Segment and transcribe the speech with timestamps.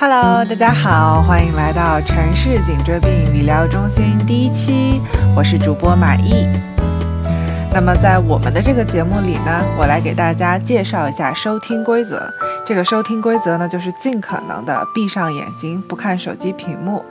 [0.00, 5.00] Hello，大家好，欢迎来到城市颈椎病理疗中心第一期，
[5.34, 6.46] 我是主播马毅。
[7.74, 12.32] 那么在我们的这个节目里呢，我来给大家介绍一下收听规则。
[12.64, 17.04] 这个收听规则呢，就是尽可能的闭上眼睛，不看手机屏幕，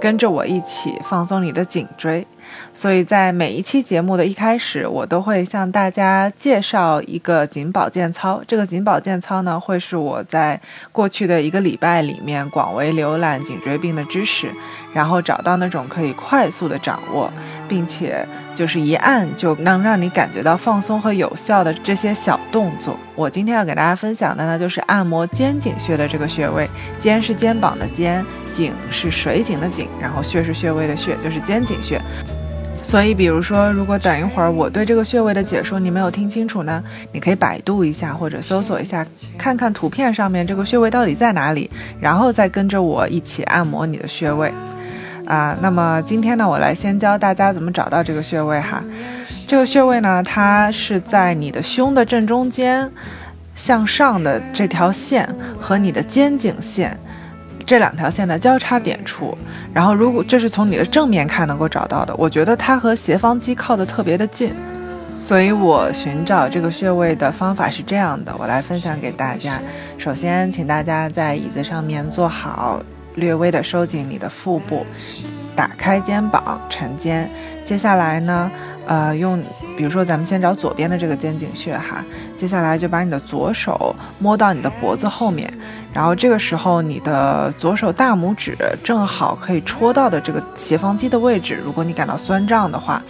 [0.00, 2.26] 跟着我一起放松你的颈椎。
[2.74, 8.42] 所以在每一期节目的一开始，我都会向大家介绍一个颈保健操。
[8.46, 10.60] 这个颈保健操呢，会是我在
[10.90, 14.50] 过去的一个礼拜里面广为浏览颈椎病的知识，
[14.92, 17.32] 然后找到那种可以快速的掌握，
[17.68, 22.96] 并且就是一按就能让你感觉到放松和有效的这些小动作。
[23.14, 26.68] 我今天要给大家分享的呢，就是按摩肩颈穴的这个穴位。
[26.98, 32.00] 肩是肩膀的肩，颈是水井的井，然后穴是穴位的穴，就是肩颈穴。
[32.82, 36.82] 所以，比如说，如果等一会儿我对这个穴位的解说你没有听清楚呢，
[37.12, 39.06] 你可以百度一下或者搜索一下，
[39.38, 44.52] 看看图片上面这个穴位到底在哪里，然后再跟着我一起按摩你的穴位。
[45.24, 48.82] 啊，那么今天呢，我来先教大家怎么找到这个穴位哈。
[49.46, 52.90] 这个穴位呢，它是在你的胸的正中间
[53.54, 55.28] 向上的这条线
[55.60, 56.98] 和你的肩颈线。
[57.64, 59.36] 这两条线的交叉点处，
[59.72, 64.52] 然后如果这是从你的正面看能够找到的，我觉得它和斜方肌靠得特别的近，
[65.18, 69.60] 所以我寻找这个穴位的方法是这样的，我来分享给大家。
[69.96, 72.82] 首先，请大家在椅子上面坐好，
[73.14, 74.84] 略微的收紧你的腹部，
[75.54, 77.30] 打开肩膀，沉肩。
[77.64, 78.50] 接下来呢？
[78.86, 79.40] 呃，用，
[79.76, 82.04] 比如说，咱们先找左边的这个肩颈穴哈，
[82.36, 85.52] 接下来就把你的左手摸到你的脖子后面，
[85.92, 93.02] 然后这个时候你的左手大拇指正好可以戳到的这个斜方肌的位置，如果你感到酸胀的话，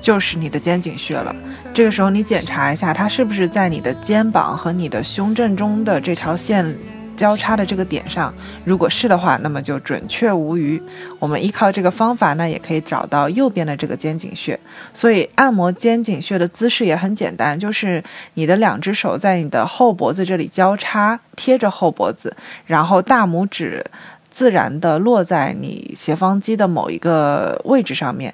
[0.00, 1.34] 就是你的肩颈穴了。
[1.74, 6.74] 这个时候你检查一下，它是不是在你的肩膀和你的胸正中的这条线。
[7.20, 8.32] 交叉的这个点上，
[8.64, 10.82] 如果是的话，那么就准确无余。
[11.18, 14.58] 我们依靠这个方法呢，也可以找到右边的这个肩颈穴。
[14.94, 23.84] 所以按摩肩颈穴的姿势也很简单，就是你的两只手在你的后脖子这里交叉，贴着后脖子，然后大拇指
[24.30, 28.32] 自然的落在你斜方肌的某一个位置上面。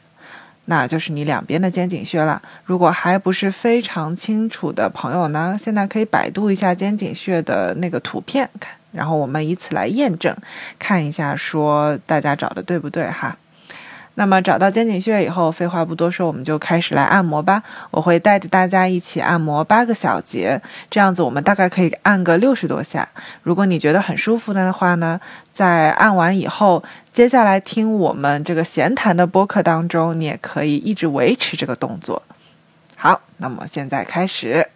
[0.68, 2.42] 那就是你两边的肩颈穴了。
[2.64, 10.36] 如果还不是非常清楚的朋友呢，现在可以百度一下肩颈穴的那个图片看，然后我们以此来验证，
[10.78, 13.36] 看一下说大家找的对不对哈。
[14.18, 17.62] 那么找到肩颈穴以后，废话不多说，我们就开始来按摩吧。
[17.90, 20.58] 我会带着大家一起按摩八个小节，
[20.90, 23.06] 这样子我们大概可以按个六十多下。
[23.42, 25.20] 如果你觉得很舒服的话呢，
[25.52, 26.82] 在按完以后，
[27.12, 32.22] 接下来听我们这个闲谈的播客当中，你也可以一直维持这个动作。
[32.96, 34.66] 好，那么现在开始，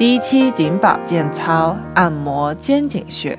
[0.00, 3.38] 第一期颈保健操，按摩肩颈穴，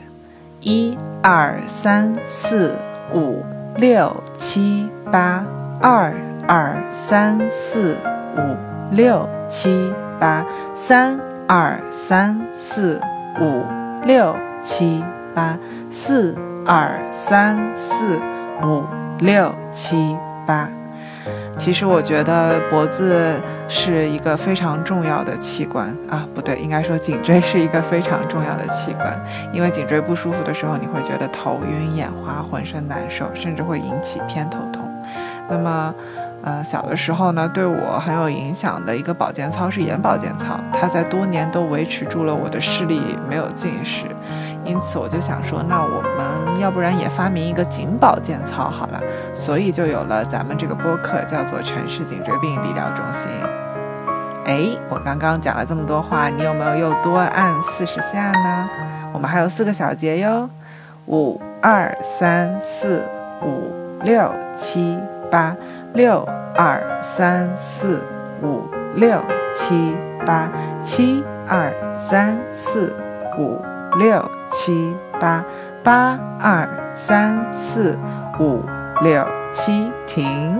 [0.59, 2.77] 一二三四
[3.15, 3.43] 五。
[3.77, 5.43] 六七八，
[5.81, 6.13] 二
[6.47, 7.97] 二三四
[8.37, 8.55] 五
[8.91, 10.45] 六七八，
[10.75, 13.01] 三二三四
[13.39, 13.63] 五
[14.03, 15.57] 六七八，
[15.89, 18.19] 四二三四
[18.61, 18.83] 五
[19.17, 20.69] 六七八。
[21.61, 29.23] 其实我觉得脖子是一个非常重要的器官啊，不对，应该说颈椎是一个非常重要的器官。
[29.53, 34.91] 因为颈椎不舒服的时候，你会觉得头晕眼花、浑身难受，甚至会引起偏头痛。
[35.47, 35.93] 那么，
[36.41, 44.05] 呃，小的时候呢，对我很有影响的一个保健操是眼保健操，它在多年都维持住了我的视力没有近视。
[44.65, 49.01] 因此我就想说，那我们要不然也发明一个颈保健操好了，
[49.33, 53.27] 所以就有了咱们这个播客，叫做城市颈椎病理疗中心。
[54.45, 58.69] 哎，我刚刚讲了这么多话，你有没有又多按四十下呢？
[59.11, 60.49] 我们还有四个小节哟，
[61.07, 63.03] 五二三四
[63.41, 63.71] 五
[64.03, 64.97] 六七
[65.29, 65.55] 八，
[65.93, 68.01] 六二三四
[68.41, 68.63] 五
[68.95, 69.19] 六
[69.53, 69.95] 七
[70.25, 70.49] 八，
[70.81, 72.95] 七二三四
[73.37, 73.59] 五
[73.97, 74.23] 六。
[74.53, 75.41] 七八
[75.83, 77.97] 八二三四
[78.39, 78.63] 五
[79.01, 80.59] 六七，停。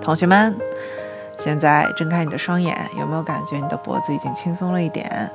[0.00, 0.56] 同学们，
[1.38, 5.30] 现在睁开你的双眼，有没有感觉你的脖子已经轻松了一点？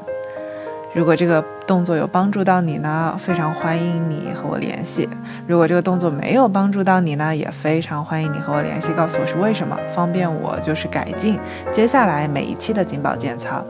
[0.98, 5.08] 如果这个动作有帮助到你呢，非常欢迎你和我联系；
[5.46, 11.40] 如果这个动作没有帮助到你呢，也非常欢迎你和我联系，告诉我是为什么，方便我就是改进
[11.72, 13.64] 接下来每一期的颈保健操。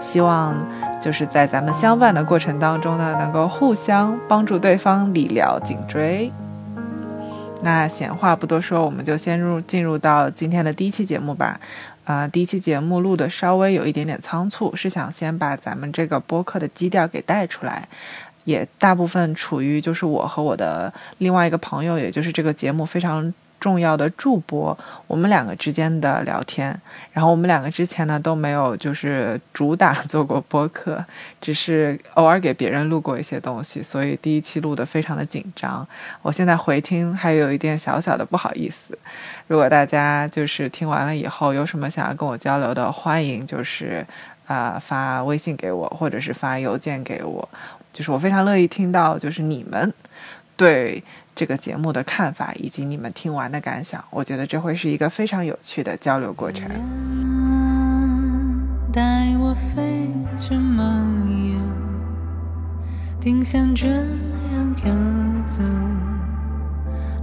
[0.00, 0.56] 希望
[1.00, 6.32] 就是在咱们相伴的过程当中呢，能够互相帮助对方理疗颈椎。
[7.64, 11.60] 那闲话不多说，我们就先入进入到今天的第一期节目吧。
[12.04, 17.88] 啊，第一期节目录的稍微有一点点仓促，是想先把咱们这个播客的基调给带出来。
[18.44, 23.32] 也大部分处于就是我和我的另外一个朋友，也就是这个节目非常。
[23.62, 24.76] 重要的助播，
[25.06, 26.76] 我们两个之间的聊天，
[27.12, 31.04] 然后我们两个之前呢都没有就是主打做过播客，
[31.40, 35.86] 只是偶尔给别人录过一些东西，所以第一期录的非常的紧张。
[36.22, 38.98] 我现在回听还有一点小小的不好意思。
[39.46, 44.04] 如果大家就是听完了以后有什么想要跟我交流的，欢迎就是
[44.48, 47.48] 啊发微信给我，或者是发邮件给我，
[47.92, 49.94] 就是我非常乐意听到就是你们
[50.56, 51.00] 对。
[51.34, 56.68] 这个节目的看法以及你们听完的感想，我觉得这会是一个非常有趣的交流过程。
[58.92, 59.00] 带
[59.40, 60.06] 我飞
[60.36, 61.58] 去梦游，
[63.18, 64.92] 定像这样飘
[65.46, 65.62] 走，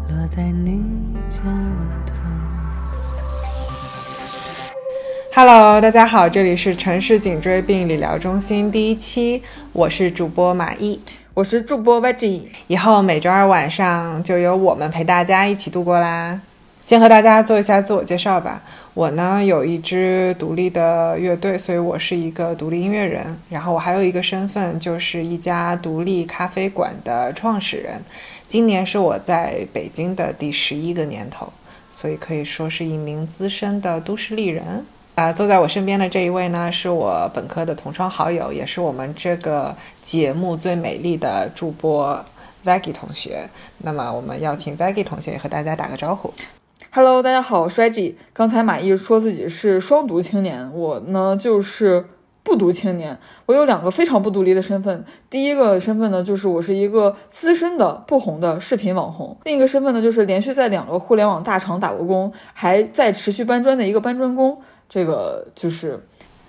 [0.09, 0.83] 落在你
[1.29, 1.43] 肩
[2.07, 2.15] 头。
[5.35, 10.99] Hello，大家好，这里是城市颈椎病理疗中心第一期，我是主播马毅。
[11.39, 16.41] 我是主播 VG，以后每周二晚上就由我们陪大家一起度过啦。
[16.81, 18.61] 先和大家做一下自我介绍吧。
[18.93, 23.39] 我呢有一支独立的乐队，所以我是一个独立音乐人。
[23.49, 28.01] 然后我还有一个身份，就是一家独立咖啡馆的创始人。
[28.45, 31.53] 今年是我在北京的第十一个年头，
[31.89, 34.85] 所以可以说是一名资深的都市丽人。
[35.19, 42.17] 啊，坐在我身边的这一位呢，是我本科的同窗好友，也是我们这个节目最美丽的主播
[42.63, 43.49] Vaggie 同学。
[43.79, 46.33] 那么，我们邀请 Vaggie 同学也和大家打个招呼。
[46.91, 48.15] Hello，大家好，我是 Vaggie。
[48.31, 52.05] 刚才马毅说自己是双读青年，我呢就是
[52.41, 53.17] 不读青年。
[53.45, 55.03] 我有两个非常不独立的身份。
[55.29, 64.57] 第一个身份呢，就是我是一个资深的不红的视频网红；另一个身份呢，就是连续在两个互联网大厂打过工，还在持续搬砖的一个搬砖工。
[64.89, 66.03] 这个就是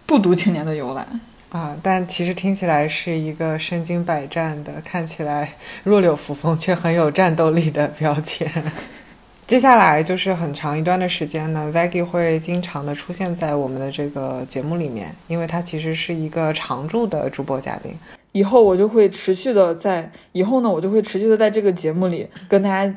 [0.06, 1.06] 不读青年的由来
[1.50, 5.52] 啊，但其实听起来是一个身经百战的，看起来
[5.84, 8.50] 弱柳扶风却很有战斗力的标签。
[9.46, 17.92] 接下来就是很长一段的时间呢，Vaggie 会经常的出现在我们的这个节目里面，因为他其实是一个常驻的主播嘉宾。
[18.30, 22.96] 以后我就会持续的在，以后呢我就会持续的在这个节目里跟大家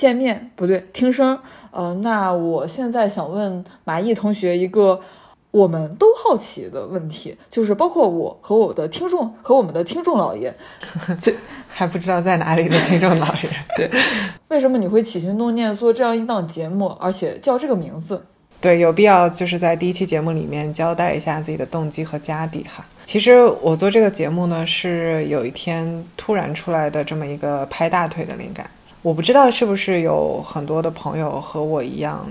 [0.00, 1.38] 见面，不对，听声。
[1.72, 4.98] 呃，那我现在想问马毅同学一个
[5.50, 10.56] 我们都好奇的问题，就是包括我和我的听众和我们的听众老爷，
[11.20, 11.30] 这
[11.68, 13.90] 还不知道在哪里的听众老爷， 对，
[14.48, 18.24] 为什么你会起心动念做这样一档节目，而且叫这个名字？
[18.58, 22.82] 对，有必要就是在第一期节目里面交代一下自己的动机和家底哈。
[23.04, 28.64] 其实我做这个节目呢，是有一天突然出来的这么一个拍大腿的灵感。
[29.02, 32.26] 我不知道是不是有很多的朋友和我一样，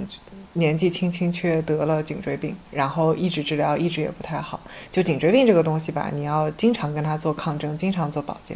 [0.53, 4.59] 年纪轻轻却得了颈椎病，然后一直治疗一直也不太好。
[4.91, 8.55] 就颈椎病这个东西吧，你要经常跟他做抗争，经常做保健。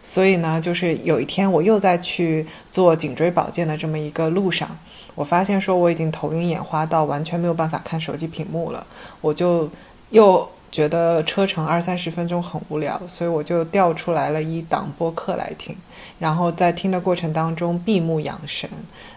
[0.00, 4.78] 所以呢，就是有一天我又在去做颈椎保健的这么一个路上，
[5.16, 8.86] 我发现说我已经头晕眼花到完全没有办法看手机屏幕了，
[9.20, 9.68] 我就
[10.10, 10.48] 又。
[10.70, 15.76] 觉得车程二三十分钟很无聊，所以我就调出来了一档播客来听。
[16.18, 18.68] 然后在听的过程当中闭目养神，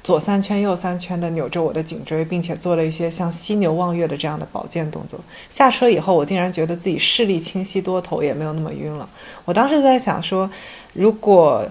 [0.03, 5.19] 左三圈右三圈的扭着我的颈椎，并且做了一些像犀牛望月的这样的保健动作。
[5.49, 9.07] 下车以后，我竟然觉得自己视力清晰多，头也没有那么晕了。
[9.45, 10.49] 我当时在想说，
[10.93, 11.67] 如果。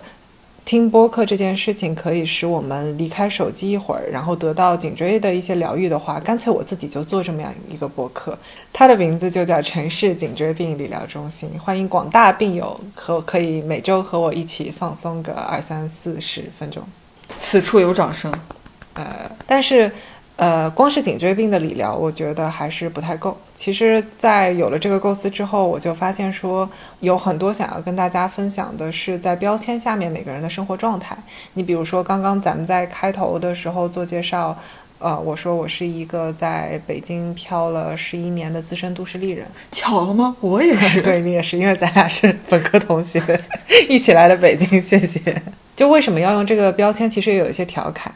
[0.64, 8.38] 听播客这件事情可以使我们离开手机一会儿，然后得到颈椎的一些疗愈的话，干脆我自己就做这么样一个播客。
[8.72, 16.82] 它的名字就叫城市颈椎病理疗中心，欢迎广大病友和可以每周和我一起放松个二三四十分钟。
[17.36, 18.32] 此处有掌声。
[18.94, 19.90] 呃，但是。
[20.40, 23.36] 呃，光是颈椎病的理疗，我觉得还是不太够。
[23.54, 26.66] 其实，在有了这个构思之后，我就发现说，
[27.00, 31.14] 有很多想要跟大家分享的是在标签下面每个人的生活状态。
[31.52, 34.56] 你比如说，刚刚咱们在开头的时候做介绍，
[34.98, 40.34] 呃，我说我是一个在北京漂了十一年的资深都市丽人，巧了吗？
[40.40, 43.20] 我也是， 对你也是，因为咱俩是本科同学，
[43.90, 44.80] 一起来的北京。
[44.80, 45.42] 谢谢。
[45.76, 47.10] 就为什么要用这个标签？
[47.10, 48.10] 其实也有一些调侃。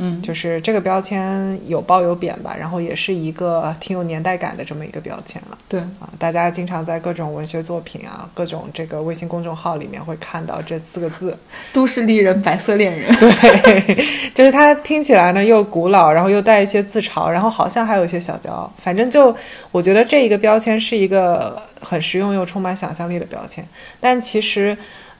[0.00, 5.58] 嗯，就是这个标签有褒有贬吧，然后也是一个挺有年代感的这么一个标签了。
[5.68, 11.36] 对啊，大家经常在各种文学作品啊、各种这个微信公众号里面会看到这四个字
[11.74, 13.12] “都市丽人”“白色恋人”。
[13.18, 18.72] 对，就是它听起来呢又古老，然后又带一些自嘲，然后好像还有一些小骄傲。
[18.78, 19.36] 反正就
[19.72, 23.66] 我觉得这一个标签是一个很实用又充满想象力的标签，
[23.98, 24.78] 但其实。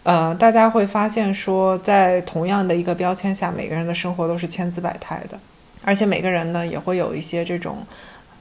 [0.08, 5.38] 呃，大家会发现说，在同样的一个标签下，每个人的生活都是千姿百态的，
[5.84, 7.86] 而且每个人呢也会有一些这种，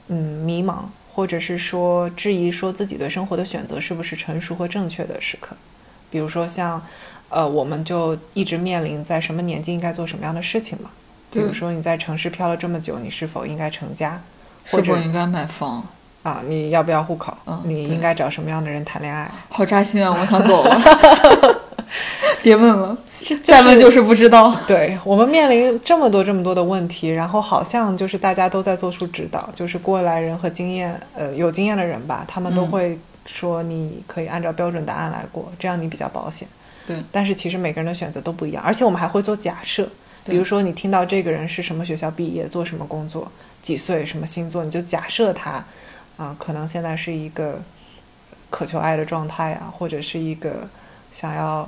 [0.06, 0.76] 嗯，迷茫，
[1.12, 5.54] 或者是说质疑，说自己对生活的选择是不是成熟和正确的时刻。
[6.08, 6.82] 比如说像，
[7.28, 10.88] 呃，我们就一直面临在什么年纪应该做什么样的事情嘛。
[11.30, 14.22] 比如说你在城市漂了这么久，你是否应该成家？
[14.70, 15.86] 或者应该买房？
[16.22, 17.36] 啊，你要不要户口？
[17.46, 19.30] 嗯你应该找什么样的人谈恋爱？
[19.48, 20.14] 好扎心啊！
[20.18, 20.80] 我想走了，
[22.42, 24.54] 别问了，就再问就是不知道。
[24.66, 36.46] 对我们面临这么多这么多的问题，然后好像就是大家都在做出指导，就是过来人和经验呃有经验的人吧，他们都嗯会说你可以按照标准答案来过，这样你比较保险。
[36.86, 39.88] 对，但是其实每个人的选择都不一样，而且我们还会做假设，
[40.26, 43.30] 比如说你听到这个人是什么学校毕业，做什么工作，
[43.62, 45.62] 几岁，什么星座，你就假设他
[46.18, 47.62] 啊、可能现在是一个
[48.50, 50.68] 渴求爱的状态啊，或者是一个
[51.10, 51.66] 想要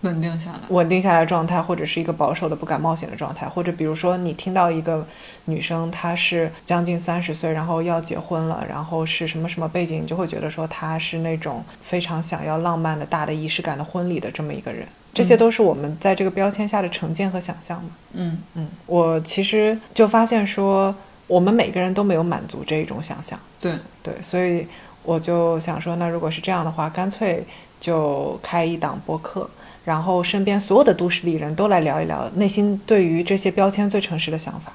[0.00, 0.58] 稳定下来。
[0.70, 5.06] 稳定下来的状态，或者是一个保守的不敢冒险的状态，或者比如说你听到一个
[5.44, 14.86] 女生她是将近三十岁，然后要结婚了，然后是什么什么背景，你就会觉得说她是那种非常想要浪漫的大的仪式感的婚礼的这么一个人。
[15.12, 17.88] 这些都是我们在这个标签下的成见和想象嘛。
[18.12, 20.94] 嗯嗯，我其实就发现说，
[21.26, 23.38] 我们每个人都没有满足这一种想象。
[23.60, 24.66] 对对，所以
[25.02, 27.44] 我就想说，那如果是这样的话，干脆
[27.80, 29.48] 就开一档播客，
[29.84, 34.72] 然后身边所有的都市丽人都来聊一聊内心对于这些标签最诚实的想法，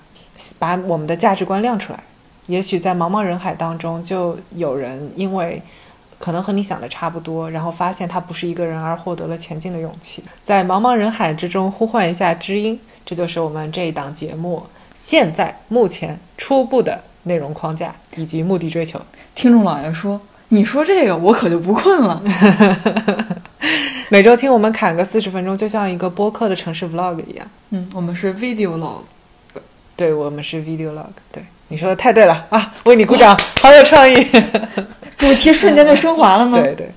[0.59, 2.03] 把我们的价值观亮出来。
[2.47, 5.61] 也许在茫茫人海当中，就有人因为
[6.19, 10.23] 可能和你想的差不多，然后发现他不是一个人，而获得了前进的勇气。
[10.43, 14.63] 在茫茫人海之中呼唤一下知音，这就是我们这一档节目
[15.03, 19.01] 现在目前初步的内容框架以及目的追求。
[19.33, 22.21] 听众老爷说：“你说这个，我可就不困了。
[24.09, 29.01] 每周听我们侃个四十分钟，就像一个播客的城市 vlog 一样。”嗯，我们是 video log。
[29.95, 31.07] 对我们是 video log。
[31.31, 32.71] 对，你说的太对了啊！
[32.85, 34.15] 为你鼓掌，好有创意。
[35.17, 36.61] 主题瞬间就升华了呢。
[36.61, 36.91] 对对，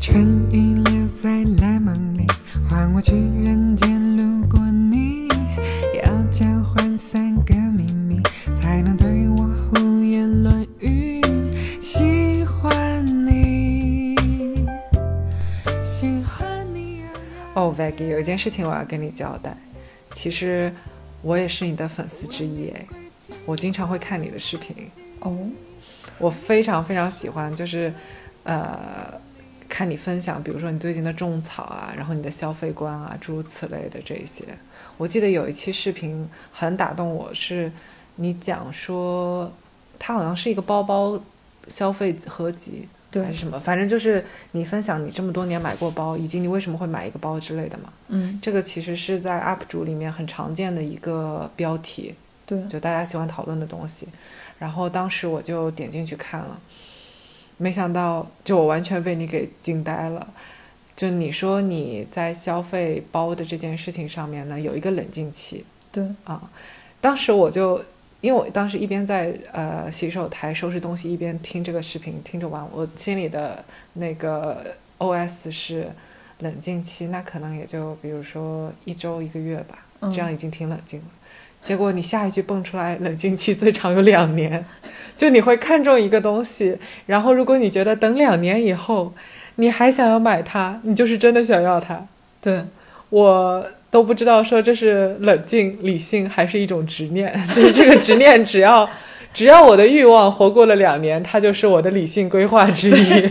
[0.00, 1.28] 春雨留在
[1.60, 2.26] 蓝梦里，
[2.70, 3.12] 换我去
[3.44, 4.46] 人间路
[17.76, 19.56] ，Veggie，有一件事情我要跟你交代。
[20.14, 20.74] 其实
[21.22, 22.86] 我也是你的粉丝之一哎，
[23.46, 24.76] 我经常会看你的视频，
[25.20, 25.36] 哦，
[26.18, 27.92] 我非常非常喜欢，就是
[28.44, 29.20] 呃。
[29.68, 34.44] 看你分享，比如说你最近的种草啊，然后你的消费观啊，诸如此类的这一些。
[34.98, 37.72] 我记得有一期视频很打动我，是
[38.16, 39.50] 你讲说，
[39.98, 41.18] 它好像是一个包包
[41.68, 47.92] 消费合集，对还是什么，反正就是你分享你这么多年买过包，以及你为什么会买一个包之类的嘛。
[48.08, 52.14] 嗯，这个其实是在 UP 主里面很常见的一个标题，
[52.46, 54.08] 对，就大家喜欢讨论的东西。
[54.58, 56.58] 然后当时我就点进去看了，
[57.58, 60.26] 没想到就我完全被你给惊呆了。
[60.96, 66.50] 就你说你在消费包的这件事情上面呢，有一个冷静期对，啊。
[67.00, 67.84] 当时我就
[68.22, 73.62] 因为我当时一边在呃洗手台收拾东西，一边听这个视频，听着完，我心里的
[73.94, 74.64] 那个
[74.98, 75.90] OS 是
[76.38, 81.06] 冷静期，那可能也就比如说一周一个月吧，嗯这样已经挺冷静了。
[81.62, 84.64] 结果你下一句蹦出来，冷静期最长有两年，
[85.16, 89.12] 就你会看中一个东西，然后如果你觉得等两年以后
[89.56, 92.06] 你还想要买它，你就是真的想要它。
[92.40, 92.64] 对，
[93.10, 98.88] 我都不知道说这是冷静、理性还是一种执念， 就是这个执念，只要
[99.34, 103.30] 只要我的欲望活过了两年，它就是我的理性规划之一。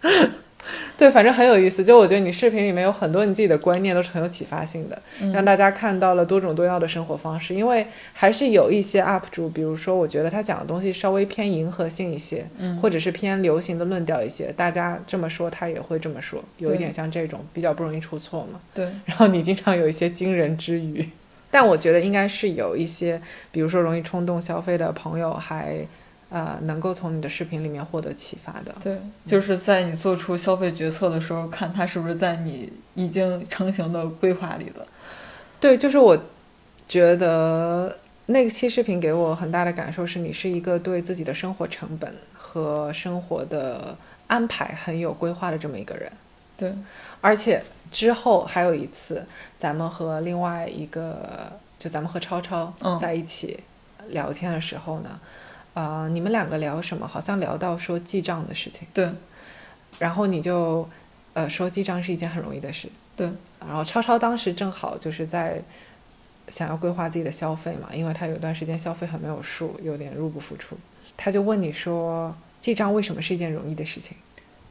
[0.98, 1.84] 对，反正很有意思。
[1.84, 5.00] 就我觉得你视频里面有很多你自己的观念都是很有启发性的，
[5.32, 7.54] 让大家看到了多种多样的生活方式。
[7.54, 18.60] 因为还是有一些 UP 主，比如说我觉得他讲的东西稍微偏迎合性一些，嗯或者是偏流行的论调一些，大家这么说他也会这么说，有一点像这种比较不容易出错嘛。
[18.74, 21.08] 对，然后你经常有一些惊人之语，
[21.50, 23.20] 但我觉得应该是有一些，
[23.50, 25.78] 比如说容易冲动消费的朋友还，
[26.30, 28.74] 呃能够从你的视频里面获得启发的。
[28.82, 34.86] 对，就是在你做出消费决策的时候，看它是不是在你已经成型的规划里的。
[35.60, 36.16] 对，就是我
[36.86, 46.10] 觉得那个期视频给我很大的感受是，你是一个对自己的生活成本和生活的安排很有规划的这么一个人。
[46.56, 46.74] 对，
[47.20, 49.24] 而且之后还有一次，
[49.56, 53.58] 咱们和另外一个，就咱们和超超嗯在一起
[54.08, 55.20] 聊天的时候呢，
[55.78, 57.06] 呃，你们两个聊什么？
[57.06, 59.08] 好像聊到说记账的事情，对，
[60.00, 60.88] 然后你就
[61.34, 63.30] 呃说记账是一件很容易的事，对，
[63.60, 65.62] 然后超超当时正好就是在
[66.48, 70.76] 想要规划自己的消费嘛，因为他有一段时间消费很没有数，有点入不敷出，
[71.16, 74.16] 他就问你说记账为什么是一件容易的事情？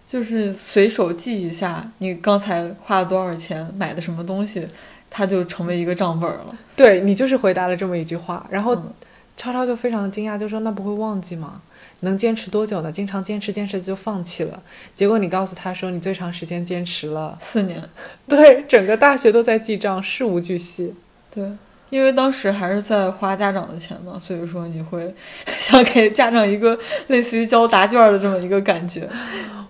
[0.06, 4.68] 就是随手记一下你刚才花了多少钱买的什么东西，
[5.10, 6.58] 它就成为一个账本了。
[6.76, 8.94] 对你就是回答了这么一句话，然后嗯
[9.38, 11.62] 超超就非常的惊讶，就说那不会忘记吗？
[12.02, 12.92] 能坚持多久呢？
[12.92, 14.62] 经常坚持坚持就放弃了，
[14.96, 17.88] 结果你告诉他说你最长时间坚持了，四年，
[18.28, 20.94] 对，整个大学都在记账，事无巨细。
[21.34, 21.52] 对，
[21.90, 25.14] 因为当时还是在花家长的钱嘛，所以说你会
[25.56, 26.78] 想给家长一个
[27.08, 29.08] 类似于交答卷的这么一个感觉。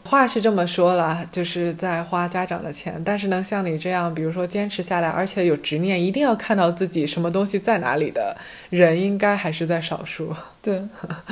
[0.03, 8.35] 话是这么说了，就是在花家长的钱，但是能像你这样，比如说坚持下来，而且有执念，一定要看到自己什么东西在哪里的
[8.69, 10.33] 人，应该还是在少数。
[10.61, 10.81] 对，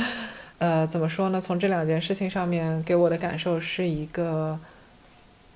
[0.60, 1.40] 呃，怎么说呢？
[1.40, 4.60] 从这两件事情上面给我的感受是一个，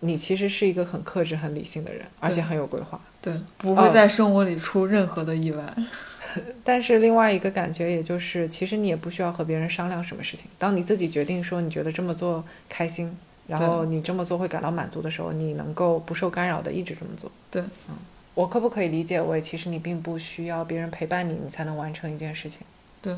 [0.01, 3.00] 你其实是一个很克制、很理性的人，而且很有规划。
[3.22, 5.74] 对，不会在生活里出任何的意外。
[6.63, 10.46] 但是另外一个感觉，也就是其实你也不需要和别人商量什么事情。
[10.58, 17.32] 当你自己决定说你觉得这么做开心，然后你这么做会感到满足的时候，你能够不受干扰的一直这么做。
[17.50, 17.96] 对，嗯，
[18.36, 22.62] 我可不可以理解为其实你并不需要别人陪伴你，你才能完成一件事情？
[23.01, 23.15] 对，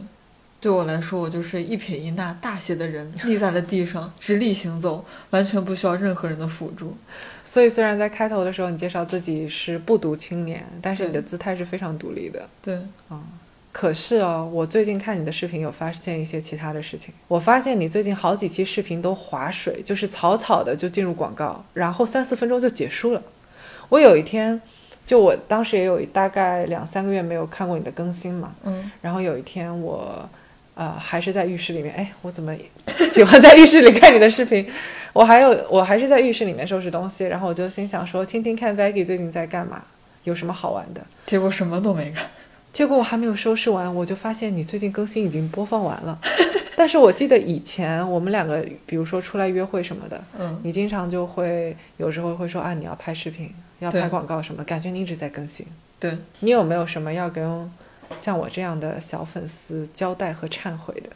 [0.61, 6.95] 对我来说，我就是一撇一捺大写的人，立在了地上，直立行走，完全不需要任何人的辅助。
[7.43, 12.47] 所以虽然在开头的时候你介绍自己是不读青年，但是你的姿态是非常独立的。
[12.61, 12.75] 对，
[13.09, 13.19] 啊
[13.71, 17.13] 可是哦，我最近看你的视频，有发现一些其他的事情。
[17.27, 23.23] 我发现你最近好几期视频都划水，就是草草的就进入广告，然后三四分钟就结束了。
[23.87, 24.61] 我有一天，
[25.05, 30.29] 就我当时也有大概两三个月没有看过你的更新嘛，嗯，然后有一天我，
[30.73, 32.55] 呃，还是在浴室里面，哎，我怎么
[33.05, 34.67] 喜欢在浴室里看你的视频？
[35.13, 39.83] 我还有，我还是在浴室里面收拾东西，然后我就心想说，听听看 Vaggie 最近在干嘛，
[40.23, 41.01] 有什么好玩的。
[41.25, 42.23] 结果什么都没干。
[42.71, 46.17] 结果我还没有收拾完，我就发现你最近更新已经播放完了。
[46.77, 55.65] 但是我记得以前我们两个，比如说出来约会什么的，嗯，你经常就会有时候会说啊，你要拍视频，要拍广告什么，感觉你一直在更新。
[55.99, 57.69] 对，你有没有什么要跟
[58.19, 61.09] 像我这样的小粉丝交代和忏悔的？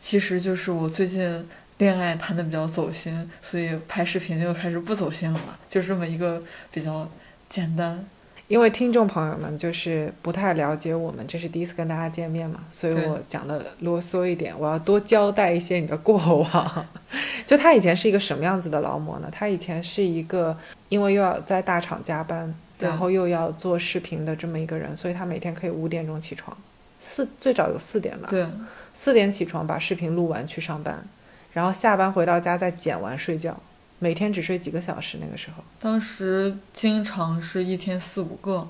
[0.00, 7.08] 其实就是我最近恋爱谈的比较走心，所以拍视频就开始不走心了嘛，就是这么一个比较
[7.48, 8.04] 简单。
[8.46, 16.86] 因为听众朋友们就是不太了解我们，这是第一次跟大家见面嘛，所以我讲的啰嗦一点，我要多交代一些你的过往。
[17.44, 19.28] 就他以前是一个什么样子的劳模呢？
[19.30, 20.56] 他以前是一个
[20.88, 26.56] 因为又要在大厂加班，对然后又要做视频的这么一个人，所以他每天可以五点钟起床，
[26.98, 28.46] 四最早有四点吧，对，
[28.94, 31.04] 四点起床把视频录完去上班，
[31.52, 33.58] 然后下班回到家再剪完睡觉，
[33.98, 35.18] 每天只睡几个小时。
[35.20, 38.68] 那个时候，当时经常是一天四五个，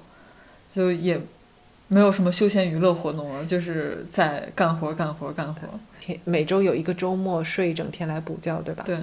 [0.75, 1.21] 就也
[1.89, 5.69] 没有什么休闲娱乐活动了，就是在干活干活干活。
[6.01, 8.85] 天每周有一个周末睡一整天来补觉，对吧？
[8.87, 8.99] 对，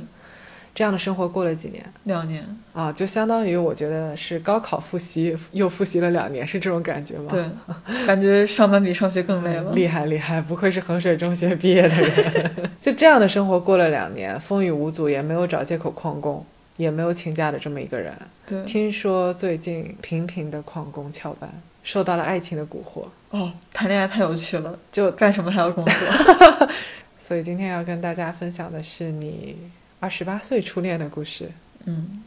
[0.75, 7.31] 这样的生活过了几年两年，啊，就相当于我觉得是高考复习又复习了两年，是这种感觉吗？
[7.31, 9.71] 对，感觉上班比上学更累了。
[9.71, 12.51] 厉害厉害，不愧是衡水中学毕业的人。
[12.77, 18.13] 就这样的生活过了两年，风雨无阻，也没有找借口旷工，也没有请假的这么一个人。
[18.45, 21.49] 对，听说最近频频的旷工翘班，
[21.83, 26.69] 受到了爱情的蛊惑，哦，谈恋爱太有趣了，就干什么还要工作？
[27.17, 29.57] 所以今天要跟大家分享的是你
[29.99, 31.49] 二十八岁初恋的故事。
[31.86, 32.23] 嗯，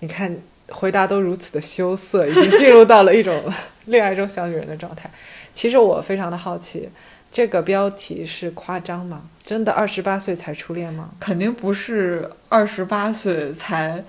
[0.00, 0.36] 你看，
[0.68, 3.42] 回答都如此的羞涩，已经进入到了一种
[3.86, 5.10] 恋爱中小女人的状态。
[5.54, 6.88] 其实我非常的好奇，
[7.30, 9.28] 这个标题是夸张吗？
[9.42, 11.10] 真的二十八岁才初恋吗？
[11.20, 14.04] 肯定不是二十八岁才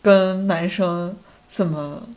[0.00, 1.16] 跟男生
[1.48, 2.08] 怎么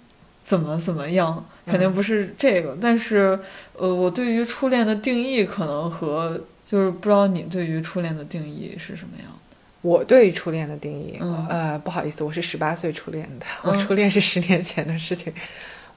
[0.45, 2.77] 怎么怎么样，肯定不是这个。
[2.79, 3.39] 但是，
[3.73, 6.39] 呃，我对于初恋的定义可能和
[6.69, 9.50] 就是不知道你对于初恋的定义是什么样的。
[9.81, 15.33] 我对于初恋的定义，嗯呃，不好意思，我是十八岁初恋的，嗯我初恋是十年前的事情。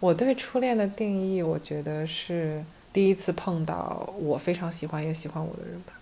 [0.01, 5.93] 我对初恋的定义，我觉得是第一次碰到我非常喜欢也喜欢我的人吧。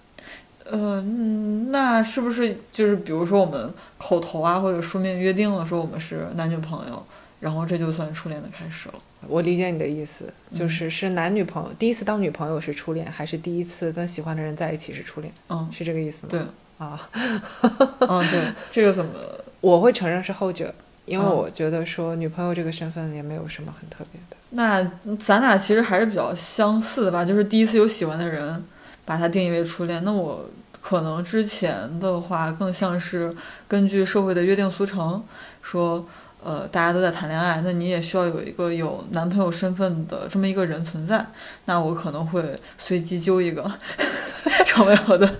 [0.65, 7.05] 呃，嗯那是不是就是比如说我们口头啊或者书面约定了说我们是男女朋友，
[7.41, 8.95] 然后这就算初恋的开始了？
[9.29, 15.33] 我理解你的意思，嗯就是是男女朋友、第一次当女朋友是初恋，还是第一次跟喜欢的人在一起是初恋？
[15.49, 16.29] 嗯，是这个意思吗？
[16.31, 16.41] 对，
[16.83, 17.09] 啊，
[18.01, 19.13] 嗯，对， 这个怎么？
[19.61, 24.37] 我会承认是后者，因为嗯我觉得说女朋友这个身份也没有什么很特别的。
[24.51, 24.83] 那
[25.19, 28.65] 咱俩其实还是比较相似的吧，就是第一次有喜欢的人，
[29.05, 30.03] 把他定义为初恋。
[30.05, 30.45] 那我
[30.81, 33.35] 可能之前的话更像是
[33.69, 35.23] 根据社会的约定俗成，
[35.63, 36.05] 说，
[36.43, 41.25] 呃，大家都在谈恋爱，那你也需要有一个有男朋友身份的这么一个人存在。
[41.67, 42.43] 那我可能会
[42.77, 43.71] 随机揪一个，
[44.67, 45.33] 成为我的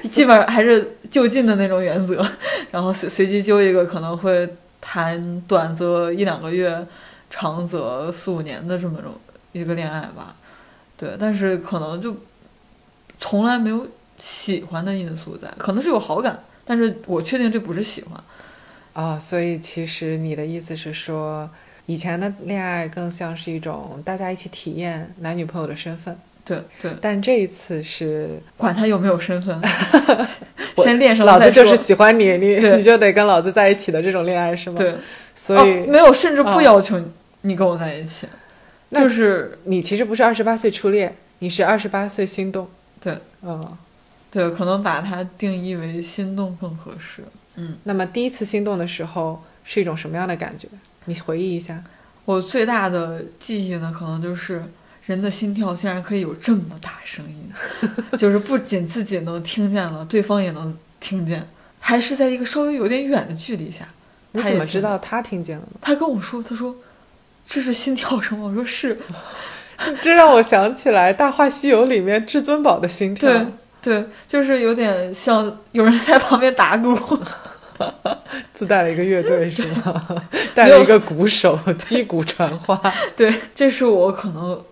[0.10, 2.26] 基本上还是就近的那种原则，
[2.70, 4.48] 然后随随机揪一个，可能会
[4.80, 6.86] 谈短则一两个月，
[7.30, 9.12] 长则四五年的这么种
[9.52, 10.34] 一个恋爱吧。
[10.96, 12.16] 对，但是可能就
[13.20, 13.86] 从来没有
[14.18, 18.22] 喜欢的因素在，可能是有好感，但是我确定这不是喜欢。
[18.94, 21.48] 哦，所以其实你的意思是说，
[21.86, 29.60] 以前的恋爱更像是一种大家一起体验男女朋友的身份，对对，但这一次是管他有没有身份，
[30.78, 31.24] 先恋上。
[31.24, 34.94] 老子就是喜欢你，你你就得跟老子在一起的这种恋爱是吗？，对，
[35.34, 37.00] 所以、哦、没有，甚至不哦要求
[37.42, 38.26] 你跟我在一起，
[38.88, 42.68] 那就是你其实不是二十八岁初恋，你是二十八岁心动。
[43.00, 43.76] 对，嗯，
[44.30, 47.22] 对，可能把它定义为心动更合适。
[47.54, 50.66] 嗯，那么第一次心动的时候是一种什么样的感觉？
[51.04, 51.82] 你回忆一下。
[52.24, 54.62] 我最大的记忆呢，可能就是
[55.04, 57.52] 人的心跳竟然可以有这么大声音，
[58.16, 61.48] 就是不仅自己能听见了，对方也能听见，
[61.80, 63.86] 还是在一个稍微有点远的距离下。
[64.32, 64.64] 你怎么？
[64.64, 65.78] 知道他听见了呢？
[65.80, 66.74] 他跟我说，他说
[67.46, 68.46] 这是心跳声吗？
[68.46, 68.98] 我说是。
[70.00, 73.28] 这让我想起来《大话西游》里面至尊宝的心跳。
[73.28, 73.46] 对
[73.82, 76.96] 对，就是有点像有人在旁边打鼓。
[78.54, 80.22] 自带了一个乐队是吗？
[80.54, 82.80] 带了一个鼓手击鼓传花。
[83.16, 84.62] 对，这是我可能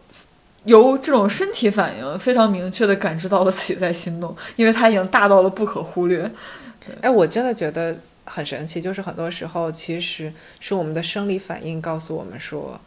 [0.65, 6.31] 由这种身体反应非常明确的感知到了自己在心动，因为它已经大到了不可忽略。
[7.01, 12.81] 哎，我真的觉得很神奇，就是很多时候其实是我们的生理反应告诉我们说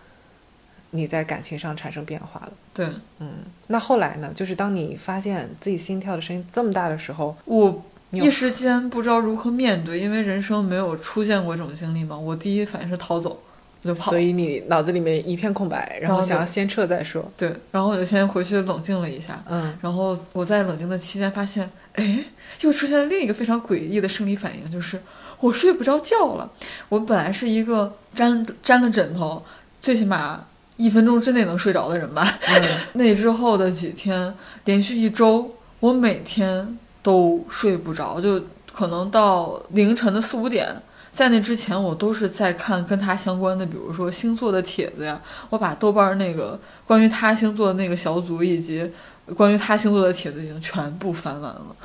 [0.91, 2.51] 你在感情上产生变化了。
[2.73, 2.87] 对
[3.19, 3.31] 嗯，
[3.67, 4.31] 那后来呢？
[4.33, 12.15] 就是当你发现自己心跳的声音这么大的时候，我一时间不知道如何面对，因为人生没有出现过这种经历嘛。
[12.15, 13.41] 我第一反应是逃走，
[13.83, 14.19] 我就跑所。
[14.19, 17.23] 以你脑子里面一片空白，然后想要先撤再说。
[17.37, 19.43] 对，然后我就先回去冷静了一下。
[19.47, 22.23] 嗯，然后我在冷静的期间发现，哎，
[22.61, 24.99] 又出现了另一个非常诡异的生理反应，就是
[25.39, 26.49] 我睡不着觉了。
[26.89, 29.43] 我本来是一个沾沾了枕头，
[29.81, 30.45] 最起码
[30.77, 32.39] 一分钟之内能睡着的人吧。
[32.93, 34.33] 那之后的几天，
[34.65, 38.41] 连续一周，我每天都睡不着，就
[38.71, 40.73] 可能到凌晨的四五点。
[41.13, 45.21] 在那之前，我都是在看跟他相关的，比如说星座的帖子呀。
[45.51, 48.91] 我把豆瓣那个关于他星座的那个小组以及
[49.35, 51.75] 关于他星座的帖子已经全部翻完了，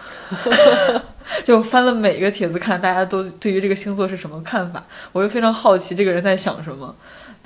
[1.45, 4.83] 就翻了每一个帖子看，大家都对于这个星座是什么看法。
[5.13, 6.97] 我就非常好奇这个人在想什么。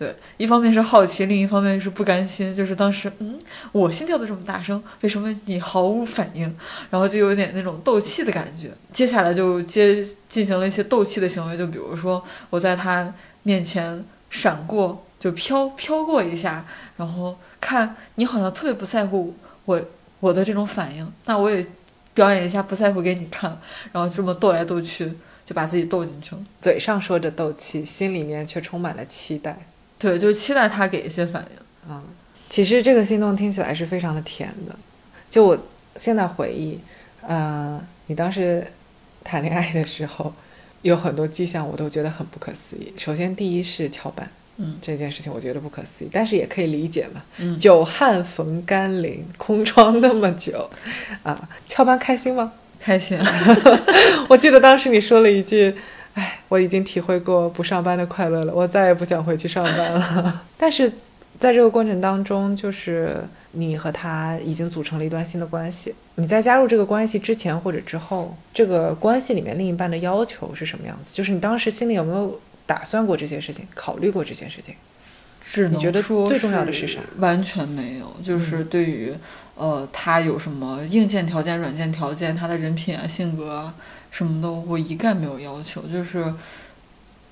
[0.03, 2.57] 对，一方面是好奇，另一方面是不甘心。
[2.57, 3.38] 就是当时，嗯，
[3.71, 6.53] 我心跳的这么大声，为什么你毫无反应？
[6.91, 8.73] 然后就有点那种斗气的感觉。
[8.91, 19.33] 接下来就接进行了一些斗气的行为，就比如说我在他面前闪过，就飘飘过一下，然后看你好像特别不在乎
[19.67, 19.81] 我
[20.19, 21.65] 我的这种反应，那我也
[22.12, 23.57] 表演一下不在乎给你看，
[23.93, 25.12] 然后这么斗来斗去，
[25.45, 26.41] 就把自己斗进去了。
[26.61, 29.57] 嘴上说着斗气，心里面却充满了期待。
[30.03, 31.91] 对，就是期待他给一些反应。
[31.91, 32.03] 啊、
[32.49, 34.77] 其实这个心动听起来是非常的甜的。
[35.31, 35.57] 就我
[35.97, 36.79] 现在回忆，
[37.21, 38.67] 呃，你当时
[39.23, 40.35] 谈恋爱的时候，
[40.83, 42.93] 有很多迹象我都觉得很不可思议。
[42.97, 47.23] 首先，第一是翘班，嗯这件事情我觉得不可思议，但是也可以理解嘛。
[47.38, 50.69] 嗯久旱逢甘霖，空窗那么久，
[51.23, 52.53] 啊，翘班开心吗？
[52.81, 53.17] 开心，
[54.29, 55.73] 我记得当时你说了一句
[56.14, 60.42] ：“哎，我已经体会过不上班的快乐了，我再也不想回去上班了。
[60.59, 60.92] ”但是
[61.38, 63.16] 在这个过程当中，就是
[63.53, 65.94] 你和他已经组成了一段新的关系。
[66.16, 71.14] 你在加入这个关系之前或者之后，这个关系里面另一半的要求是什么样子？
[71.14, 74.75] 就是你当时心里有没有打算过这些事情，考虑过这些事情？
[75.44, 77.01] 只能你觉得说最重要的是啥？
[77.18, 79.12] 完全没有，就是对于、
[79.57, 83.75] 呃他有什么硬件条件、软件条件，他的人品啊、性格啊
[84.12, 86.33] 什么的，我一概没有要求，就是。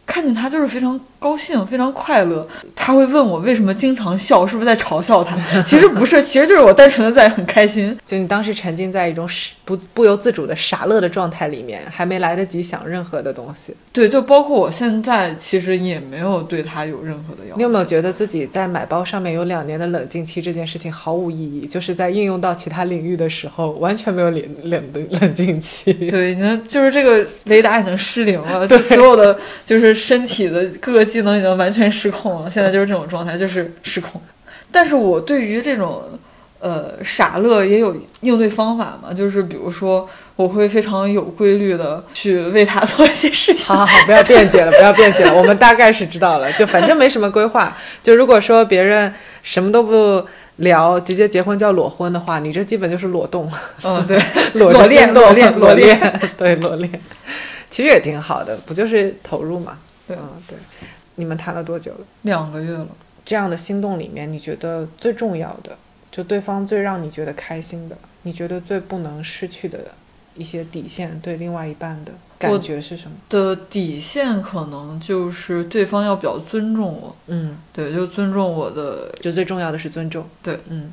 [0.06, 2.44] 看见他就是非常高兴，非常快乐。
[2.74, 5.36] 他会问我为什么经常笑，是不是在嘲笑他？
[5.62, 7.96] 其实不是，其实就是我单纯的在很开心。
[8.04, 9.24] 就你当时沉浸在一种
[9.64, 13.72] 不不由自主的傻乐的状态里面，还没来得及想任何的东西。
[13.92, 17.57] 对，就包括我现在，其实也没有对他有任何的要求。
[17.57, 21.66] 你有没有觉得自己在买包上面有两年的冷静期这件事情毫无意义？
[21.66, 25.92] 就是在应用到其他领域的时候，完全没有冷冷的冷静期。
[25.92, 32.48] 对，你看，就是这个雷达已经失灵了， 就所有的就是身体的各个技能已经完全失控了。
[32.48, 34.20] 现在就是这种状态，就是失控。
[34.70, 36.05] 但是我对于这种
[36.61, 43.66] 呃，傻乐也有应对方法嘛，就是比如说，我会非常有规律的去为他做一些事情。
[43.66, 47.77] 好好好，不要辩解了， 不要辩解了，我们大概是知道了，就反正没什么规划。
[48.03, 50.23] 就如果说别人什么都不
[50.57, 53.51] 聊，直接结婚叫裸婚的话，你这基本就是裸动，
[53.85, 54.20] 嗯，对，
[54.61, 57.01] 裸裸恋动裸恋裸裸恋恋， 对裸恋，
[57.70, 59.79] 其实也挺好的，不就是投入嘛？
[60.07, 60.59] 对嗯，对。
[61.16, 61.99] 你们谈了多久了？
[62.23, 62.87] 两个月了。
[63.23, 65.77] 这样的心动里面，你觉得最重要的，
[66.11, 69.79] 就对方最让你觉得开心的，你觉得最不能失去的
[70.35, 73.16] 一些底线，对另外一半的感觉是什么？
[73.29, 80.25] 的底线可能就是对方要比较尊重我，嗯，对，就尊重我的，就最重要的是尊重。
[80.42, 80.92] 对，嗯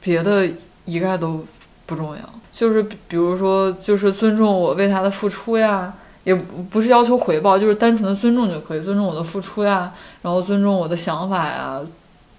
[0.00, 0.48] 别的
[0.84, 1.44] 一概都
[1.86, 2.22] 不重要。
[2.52, 11.80] 就是比比如说，就是尊重我为他的付出呀，也不不是要求回报，就是单纯的尊重就可以，尊重我的付出呀，然后尊重我的想法呀，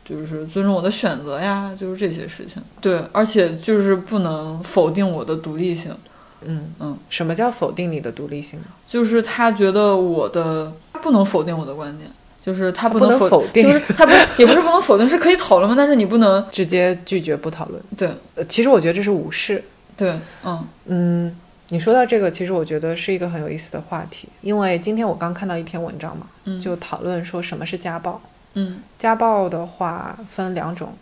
[0.09, 2.59] 就是尊重我的选择呀，就是这些事情。
[2.81, 5.95] 对，而且就是不能否定我的独立性。
[6.41, 8.65] 嗯嗯，什么叫否定你的独立性呢？
[8.87, 12.09] 就是他觉得我的不能否定我的观点，
[12.43, 17.81] 就是他不不能否，定就是他不也不是不能否定，是可以讨论嘛，但是你不能直接拒绝不讨论。
[17.97, 19.61] 对呃，其实我觉得这是无视。
[19.97, 21.35] 对嗯嗯，
[21.67, 28.21] 你说到这个，其实我觉得是一个很有意思的话题，因为今天我刚看到一篇文章嘛，嗯就讨论说什么是家暴。
[28.53, 28.81] 嗯。
[28.97, 30.93] 家暴的话分两种，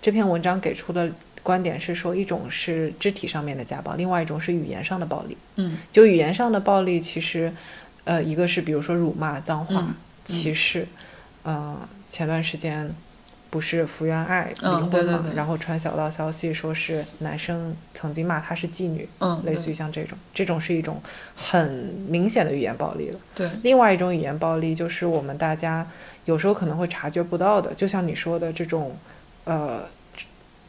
[0.00, 1.12] 这篇文章给出的
[1.42, 5.36] 观点是说，一种是肢体上面的家暴，另外一种是语言上的暴力。
[5.56, 5.78] 嗯。
[5.90, 7.52] 就语言上的暴力，其实，
[8.04, 9.94] 呃，一个是比如说辱骂、脏话、嗯。
[10.24, 10.86] 歧视，
[11.42, 11.76] 呃，
[12.08, 12.88] 前段时间
[13.52, 15.34] 不是福原爱离嗯婚嘛，对对对。
[15.34, 20.98] 然后传小道消息说是男生曾经骂她是妓女，嗯，类似于像这种，这种是一种
[21.36, 21.70] 很
[22.08, 23.20] 明显的语言暴力了。
[23.34, 23.50] 对。
[23.62, 25.86] 另外一种语言暴力就是我们大家
[26.24, 28.96] 有时候可能会察觉不到的，就像你说的这种，
[29.44, 29.86] 呃，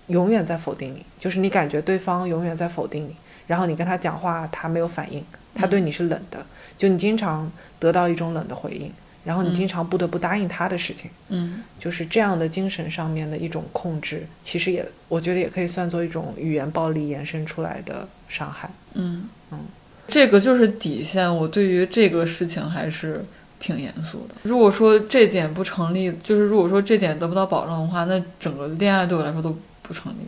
[0.07, 3.15] 永远在否定你，就是你感觉对方永远在否定你，
[3.47, 5.23] 然后你跟他讲话，他没有反应，
[5.55, 8.91] 他对你是冷的，就你经常得到一种冷的回应，
[9.23, 18.69] 然后你经常不得不答应他的事情，嗯就是这样的精神上面的一种控制，其实也我觉得也可以算作一种语言暴力延伸出来的伤害。
[18.93, 19.59] 嗯嗯，
[20.07, 21.33] 这个就是底线。
[21.33, 23.23] 我对于这个事情还是
[23.59, 24.36] 挺严肃的。
[24.43, 30.27] 如果说这点不成立，就是如果说这点得不到保障的话，那整个恋爱对我来说都不成立。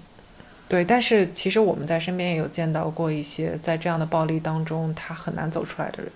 [0.67, 6.11] 对，但是其实我们在身边也有见到过一些在这样的暴力当中，他很难走出来的人，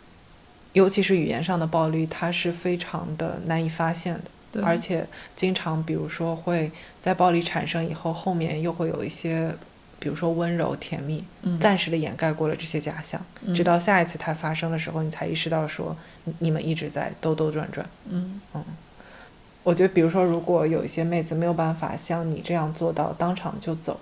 [0.74, 4.20] 尤其是语言上的暴力，它是非常的难以发现
[4.52, 9.54] 的，而且经常比如说会在暴力产生以后，后面又会有一些，
[10.00, 11.60] 比如说温柔甜蜜，嗯。
[11.60, 13.54] 暂时的掩盖过了这些假象，嗯。
[13.56, 17.88] 直到下一次它发生的时候，你才意识到说你你们一直在兜兜转转。
[18.08, 18.40] 嗯。
[18.54, 18.64] 嗯。
[19.64, 24.00] 我觉得，比如说，如果有一些妹子没有办法像你这样做到当场就走，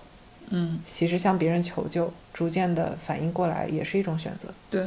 [0.49, 4.49] 嗯，其实向别人求救，逐渐的反应过来，也是一种选择。
[4.69, 4.85] 对，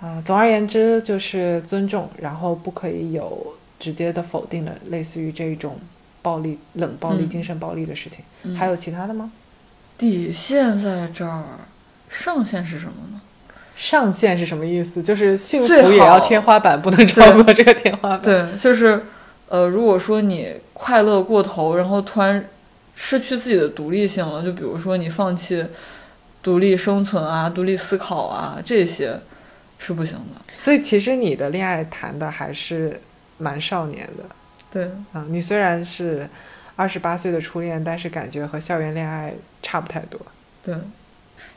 [0.00, 5.78] 啊，总而言之就是尊重，然后不可以有直接的否定的，类似于这种
[6.22, 8.24] 暴力、冷暴力、嗯精神暴力的事情。
[8.42, 9.32] 嗯还有其他的吗？
[9.96, 11.42] 底线在这儿，
[12.10, 13.20] 上限是什么呢？
[13.74, 15.02] 上限是什么意思？
[15.02, 18.22] 就是幸福也要天花板，不能超过这个天花板。
[18.22, 19.02] 对，就是
[19.48, 22.46] 呃，如果说你快乐过头，然后突然
[22.94, 25.64] 失去自己的独立性了，就比如说你放弃
[26.42, 29.18] 独立生存啊、独立思考啊，这些
[29.78, 30.40] 是不行的。
[30.58, 33.00] 所以其实你的恋爱谈的还是
[33.38, 34.24] 蛮少年的。
[34.72, 36.28] 对，嗯，你虽然是
[36.74, 40.20] 二十八岁的初恋，但是感觉和校园恋爱差不太多。
[40.62, 40.74] 对，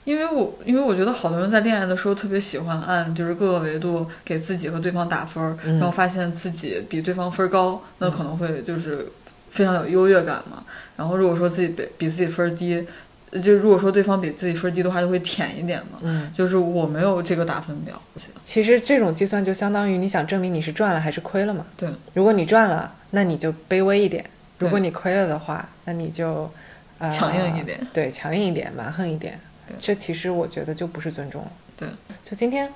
[0.04, 9.08] 因为我因为我觉得好多人在恋爱的时候特别喜欢按就是各个维度给自己和对方打分然后发现自己比对方分儿高，那可能会就是
[9.50, 10.64] 非常有优越感嘛。
[10.96, 12.86] 然后如果说自己比比自己分儿低，呃
[13.44, 16.00] 就如果说对方比自己分儿低的话，就会舔一点嘛。
[16.02, 18.30] 嗯，就是我没有这个打分表，不行。
[18.44, 21.66] 其实这种计算就相当于你想证明你是赚了还是亏了嘛。
[21.78, 24.24] 对，如果你赚了，那你就卑微一点；
[24.58, 26.52] 如果你亏了的话，那你就、
[26.98, 27.80] 呃、强硬一点。
[27.94, 29.76] 对，强硬一点，蛮横一点对。
[29.78, 31.52] 这其实我觉得就不是尊重了。
[31.78, 31.88] 对，
[32.24, 32.68] 就今天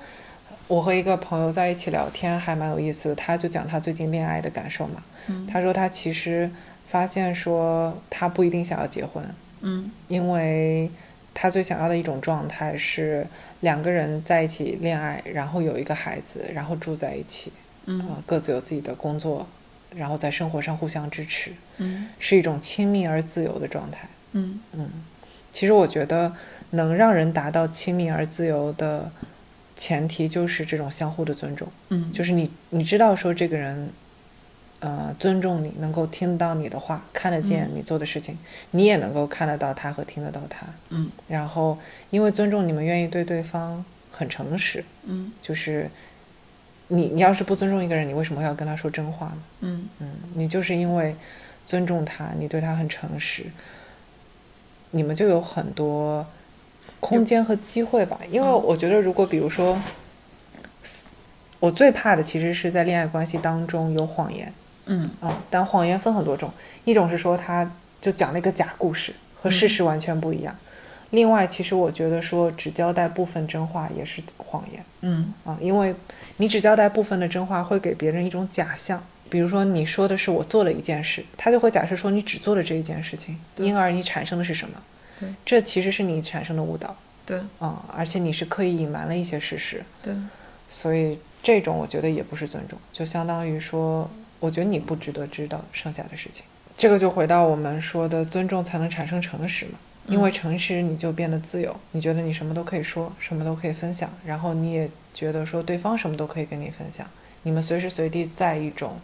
[0.68, 3.14] 我和一个朋友在一起聊天，还蛮有意思的。
[3.14, 5.02] 他就讲他最近恋爱的感受嘛。
[5.26, 6.50] 嗯他说他其实
[6.86, 9.24] 发现说他不一定想要结婚，
[9.64, 9.90] 嗯。
[10.06, 10.88] 因为
[11.34, 13.26] 他最想要的一种状态是
[13.60, 17.52] 两个人在一起恋爱，然后有一个孩子，然后住在一起，
[17.86, 17.98] 嗯。
[18.08, 19.46] 啊，各自有自己的工作，
[19.96, 22.08] 然后在生活上互相支持，嗯。
[22.20, 24.08] 是一种亲密而自由的状态。
[24.32, 24.60] 嗯。
[24.72, 24.88] 嗯，
[25.50, 26.32] 其实我觉得
[26.70, 29.10] 能让人达到亲密而自由的
[29.76, 33.90] 前提就是这种相互的尊重，嗯，就是你你知道说这个人，
[34.84, 38.36] 呃尊重你，能够听到你的话，看得见你做的事情，
[38.72, 40.66] 你也能够看得到他和听得到他。
[40.90, 41.78] 嗯，然后
[42.10, 44.84] 因为尊重你们，愿意对对方很诚实。
[45.04, 45.90] 嗯就是
[46.88, 49.38] 你你要是不尊重一个人，你为什么要跟他说真话呢？
[49.60, 51.16] 嗯嗯，你就是因为
[51.64, 53.46] 尊重他，你对他很诚实，
[54.90, 56.26] 你们就有很多
[57.00, 58.20] 空间和机会吧。
[58.30, 59.80] 因为我觉得，如果比如说，
[61.58, 64.52] 我最怕的其实是在恋爱关系当中有谎言
[64.86, 65.42] 嗯啊。
[65.50, 66.50] 但谎言分很多种，
[66.84, 67.70] 一种是说他
[68.00, 70.56] 就讲了一个假故事，和事实完全不一样。
[71.10, 74.84] 另外，其实我觉得说只交代部分真话也是谎言。
[75.02, 75.94] 嗯啊，因为
[76.38, 79.00] 你只交代部分的真话，会给别人一种假象。
[79.30, 84.80] 比如说，你说的是我做了一件事，他就会假设说你只做了这一件事情，因而你产生的是什么？
[85.18, 86.94] 对，这其实是你产生的误导
[87.26, 90.14] 对啊、而且你是刻意隐瞒了一些事实，对
[90.68, 94.08] 所以这种我觉得也不是尊重，就相当于说，
[94.44, 96.44] 我觉得你不值得知道剩下的事情。
[96.76, 107.08] 这个就回到我们说的尊重才能产生诚实嘛，因为诚实你就变得自由，你觉得你什么都可以说，什么都可以分享，然后你也觉得说对方什么都可以跟你分享，
[107.44, 108.98] 你们随时随地在一种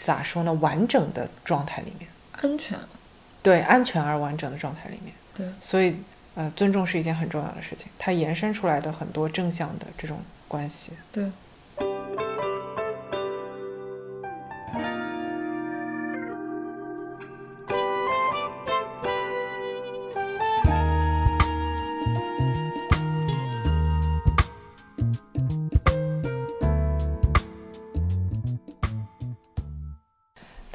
[0.00, 2.08] 咋说呢完整的状态里面，
[2.40, 2.78] 安全。
[3.42, 5.46] 对安全而完整的状态里面，对。
[5.60, 5.96] 所以
[6.34, 10.92] 呃尊重是一件很重要的事情，它延伸出来的很多正向的这种关系。
[11.10, 11.30] 对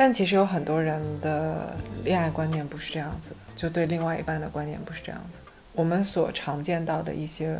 [0.02, 5.38] 但其实有很多人的恋爱观念不是这样子的，就对另外一半的观念不是这样子。
[5.46, 5.52] 的。
[5.74, 7.56] 我们所常见到的一些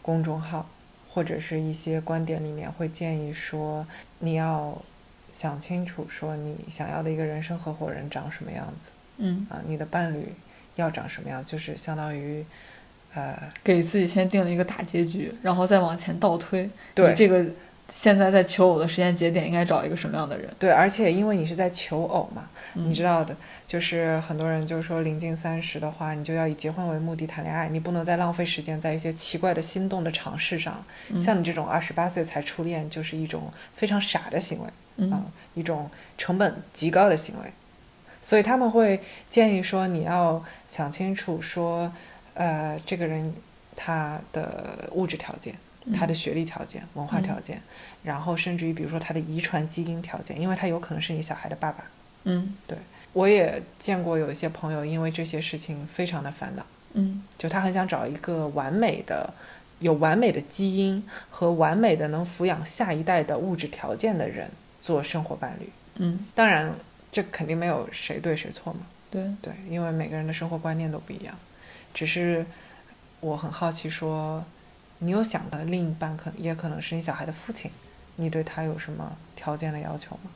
[0.00, 0.66] 公众号
[1.10, 3.86] 或者是一些观点里面会建议说，
[4.20, 4.80] 你要
[5.30, 8.90] 想清楚，说你想要的一个人生合伙人长什么样子。
[9.18, 10.32] 嗯，啊，你的伴侣
[10.76, 12.42] 要长什么样，就是相当于，
[13.12, 17.12] 呃，给自己先定了一个大结局，然后再往前倒推，对。
[17.14, 17.44] 这个
[17.88, 20.48] 现在在求偶的时间节点应该找一个什么样的人？
[20.58, 30.82] 对，而且因为你是在求偶嘛，嗯你知道的，就是很多人就说临近三十的话，你就要以结婚为目的谈恋爱，你不能再浪费时间在一些奇怪的心动的尝试上。
[31.10, 37.52] 嗯像你这种二十八岁才初恋，就是一种非常傻的行为啊、嗯一种成本极高的行为。
[38.22, 41.92] 所以他们会建议说，你要想清楚说，
[42.34, 43.34] 呃，这个人
[43.76, 45.54] 他的物质条件。
[45.96, 47.60] 他的学历条件、文化条件，
[48.02, 51.84] 然后甚至于比如说他的遗传基因条件，因为他有可能是你小孩的爸爸。
[52.24, 52.78] 嗯对
[53.12, 56.64] 我也见过有一些朋友因为这些事情非常的烦恼，
[56.94, 59.32] 嗯就他很想找一个完美的、
[59.80, 64.48] 有完美的基因和完美的能抚养下一代的物质条件的人
[64.80, 65.68] 做生活伴侣。
[65.96, 66.72] 嗯，当然，
[67.10, 71.34] 这肯定没有谁对谁错嘛，对，对，因为每个人的生活观念都不一样。
[71.92, 72.46] 只是
[73.20, 74.42] 我很好奇说，
[75.02, 77.70] 你有想到另一半可也可能是你小孩的父亲，
[78.16, 80.30] 你对他有什么条件的要求吗？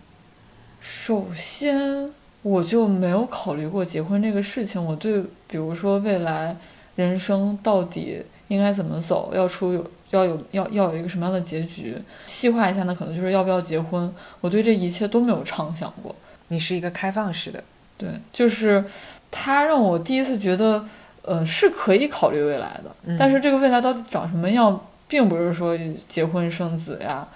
[0.80, 2.10] 首先
[2.42, 4.84] 我就没有考虑过结婚这个事情。
[4.84, 6.56] 我对比如说未来
[6.96, 14.12] 人生到底应该怎么走，要出有要有要要有一个什么样的结局，细化一下呢，可能就是要不要结婚。
[14.40, 16.14] 我对这一切都没有畅想过。
[16.48, 17.62] 你是一个开放式的，
[17.98, 18.84] 对，就是
[19.32, 20.84] 他让我第一次觉得，
[21.26, 25.76] 呃，是可以考虑未来的，嗯但是这个未来到底长什么样，并不是说
[26.08, 27.26] 结婚生子呀，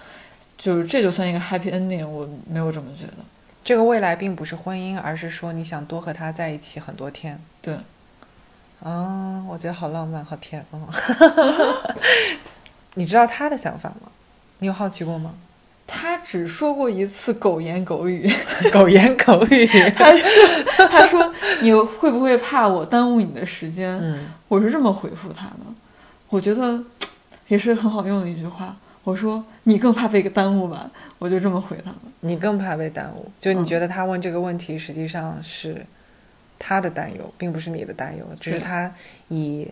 [0.57, 3.17] 就是这就算一个 happy ending，我没有这么觉得。
[3.63, 7.39] 这个未来并不是婚姻，而是说你想多和他在一起很多天。
[7.61, 7.77] 对，
[8.83, 10.79] 嗯，我觉得好浪漫，好甜哦。
[12.95, 14.09] 你知道他的想法吗？
[14.59, 15.35] 你有好奇过吗？
[15.93, 18.31] 他只说过一次狗言狗语，
[18.71, 19.67] 狗言狗语。
[19.67, 25.65] 他说：“他说你会不会怕我耽误你的时间？”嗯，我是这么回复他的，
[26.29, 26.81] 我觉得
[27.49, 28.75] 也是很好用的一句话。
[29.03, 31.97] 我说：“你更怕被耽误吧？”我就这么回他了。
[32.21, 35.85] 你更怕被耽误，就你嗯觉得他问这个问题实际上是
[36.57, 38.93] 他的担忧，并不是你的担忧，只是他
[39.29, 39.67] 以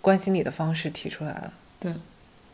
[0.00, 1.52] 关心你的方式提出来了。
[1.78, 1.94] 对，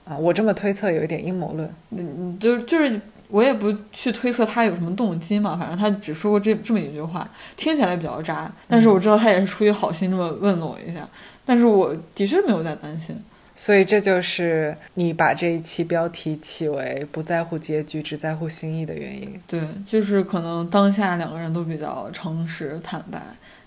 [0.08, 1.70] 啊，我这么推测有一点阴谋论。
[1.90, 11.06] 嗯，就就是我也不去推测他有什么动机嘛，反正他只说过这这么一句话，听起来比较渣，但是我知道他也是出于好心这么问了我一下，
[11.44, 13.14] 但是我的确没有在担心。
[13.54, 19.28] 所以这就是你把这一期标题起为“不在乎结局，只在乎心意”的原因。
[19.48, 23.20] 对，就是可能当下两个人都比较诚实坦白，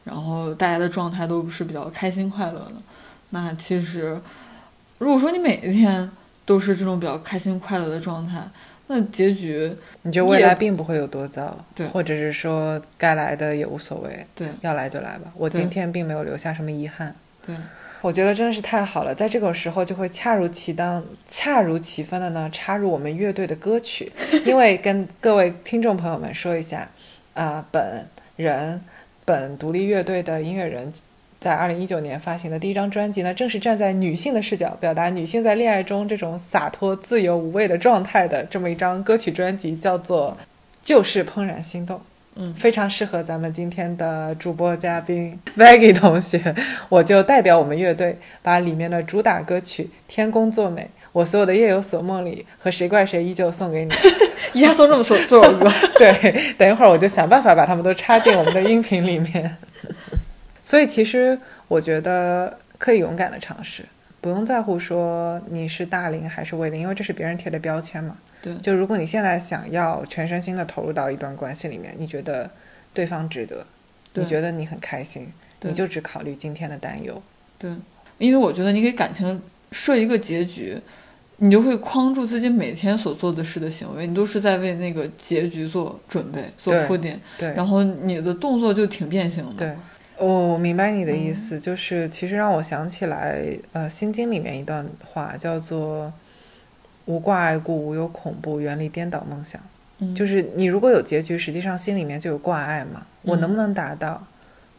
[0.05, 2.75] 然后大家的状态都是比较开心快乐的。
[3.31, 4.17] 那其实，
[4.97, 6.09] 如果说你每一天
[6.51, 8.37] 都是这种比较开心快乐的状态，
[8.87, 15.31] 那结局你觉得未来并不会有多糟，对或者是说该来的也无所谓，对要来就来吧。
[15.37, 17.15] 我今天并没有留下什么遗憾。
[17.47, 17.55] 对
[18.01, 24.11] 我觉得真的是太好了，在这种时候就会恰如其当、恰如其分的呢插入我们乐队的歌曲，
[24.45, 26.89] 因为跟各位听众朋友们说一下，
[27.33, 28.81] 啊、本人
[29.23, 30.91] 本独立乐队的音乐人。
[31.41, 40.37] 在二零一九年发行的第一张专辑呢，正是站在女性的视角，表达女性在恋爱中这种洒脱、自由、无畏的状态的这么一张歌曲专辑，叫做
[40.83, 41.97] 《就是怦然心动》。
[42.35, 46.39] 嗯非常适合咱们今天的主播嘉宾 Maggie 同学，
[46.87, 50.81] 我就代表我们乐队，把里面的主打歌曲《天公作美》、
[51.11, 53.91] 我所有的夜有所梦里和谁怪谁依旧送给你。
[54.53, 55.71] 一下送这么多多首歌？
[55.97, 59.57] 对，等一会儿我就想办法把它们都插进我们的音频里面。
[60.61, 61.37] 所以其实
[61.67, 63.83] 我觉得可以勇敢的尝试，
[64.19, 68.17] 不用在乎说你是大龄还是未龄，因为这是别人贴的标签嘛。
[68.43, 72.49] 对就如果你现在想要全身心的投入到一段关系里面，你觉得
[72.93, 73.65] 对方值得，
[74.15, 75.31] 你觉得你很开心，
[75.61, 77.21] 你就只考虑今天的担忧。
[77.59, 77.71] 对，
[78.17, 79.39] 因为我觉得你给感情
[79.71, 80.75] 设一个结局，
[81.37, 89.53] 你就会框住自己每天所做的事的行为，你都是在为那个结局做准备、做铺垫，对，然后你的动作就挺变形的。
[89.55, 89.75] 对，
[90.25, 93.43] 我明白你的意嗯思，就是其实让我想起来，
[93.73, 96.13] 呃，《心经》里面一段话叫做
[97.05, 99.59] “无挂碍故，无有恐怖，远离颠倒梦想”。
[99.97, 104.27] 嗯，就是你如果有结局，实际上心里面就有挂碍嘛，我能不能达到，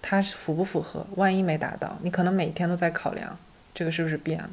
[0.00, 1.04] 它是符不符合？
[1.16, 3.36] 万一没达到，你可能每天都在考量
[3.74, 4.50] 这个是不是变了，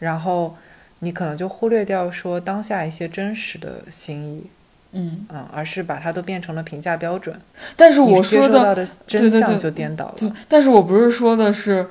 [0.00, 0.56] 然后
[0.98, 4.50] 你可能就忽略掉说当下一些真实的心意，
[4.92, 7.38] 嗯，啊，而是把它都变成了评价标准。
[7.76, 10.14] 但是我说的真相就颠倒了。
[10.18, 11.86] 对，但是我不是说的是，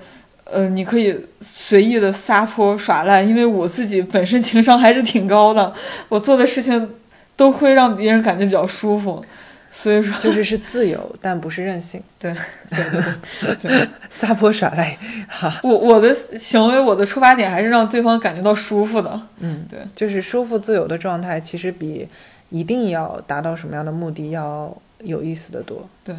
[0.45, 5.71] 呃，你可以随意的撒泼耍赖，因为我自己本身情商还是挺高的，
[6.09, 6.89] 我做的事情
[7.35, 9.23] 都会让别人感觉比较舒服，
[9.71, 12.01] 所以说，就是 是自由，但不是任性。
[12.17, 12.35] 对
[12.71, 22.07] 对对对对， 撒泼耍赖，哈，我我的行为，我的出发点还是让对方感觉到舒服的，嗯，对，就是舒服自由的状态，其实比
[22.49, 25.87] 一定要达到什么样的目的要有意思的多。
[26.03, 26.15] 对。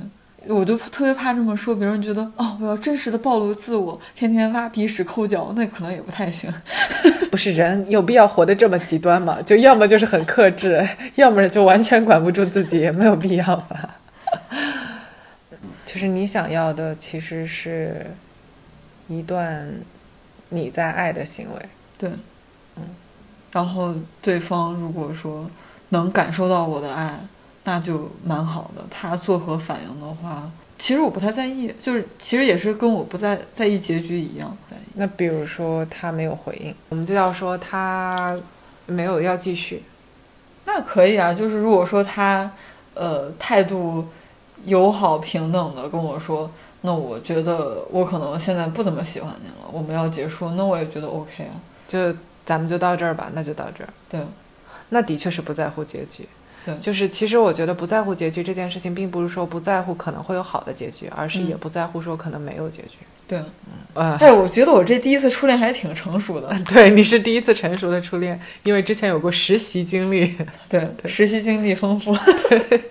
[0.47, 6.51] 我就特别怕这么说，别人觉得哦，我要真实的暴露自我，天天挖鼻屎抠脚，那可能也不太行。
[7.29, 9.43] 不是人有必要活得这么极端吗？
[9.43, 13.97] 就要么就是很克制，要么就完全管不住自己，也没有必要吧。
[15.85, 18.07] 就是你想要的，其实是
[19.09, 19.69] 一段
[20.51, 21.61] 你在爱的行为。
[21.99, 22.09] 对，
[22.77, 22.85] 嗯，
[23.51, 25.51] 然后对方如果说
[25.91, 27.19] 能感受到我的爱，
[27.65, 28.83] 那就蛮好的。
[28.91, 34.57] 他作何反应的话，其实我不太在意，就是其实也是跟我不在在意结局一样。
[34.95, 38.37] 那比如说他没有回应，我们就要说他
[38.87, 39.83] 没有要继续。
[40.65, 42.51] 那可以啊，就是如果说他
[42.95, 44.07] 呃态度
[44.65, 46.51] 友好平等的跟我说，
[46.83, 51.55] 那我觉得我可能现在不怎么喜欢你了，我们要结束，那我也觉得 OK 啊。
[51.87, 52.15] 就
[52.45, 53.89] 咱们就到这儿吧，那就到这儿。
[54.11, 54.21] 对，
[54.91, 56.29] 那的确是不在乎结局。
[56.65, 62.99] 对就是其实我觉得不在乎结局这件事情，并不是说不在乎可能会有好的结局，而是嗯也不在乎说可能没有结局。
[63.27, 63.43] 对，
[63.95, 66.49] 呃，哎，我觉得我这第一次初恋还挺成熟的。
[66.69, 70.37] 对，你是第一次成熟的初恋，因为之前有过实习经历。
[70.69, 72.15] 对，对实习经历丰富。
[72.49, 72.83] 对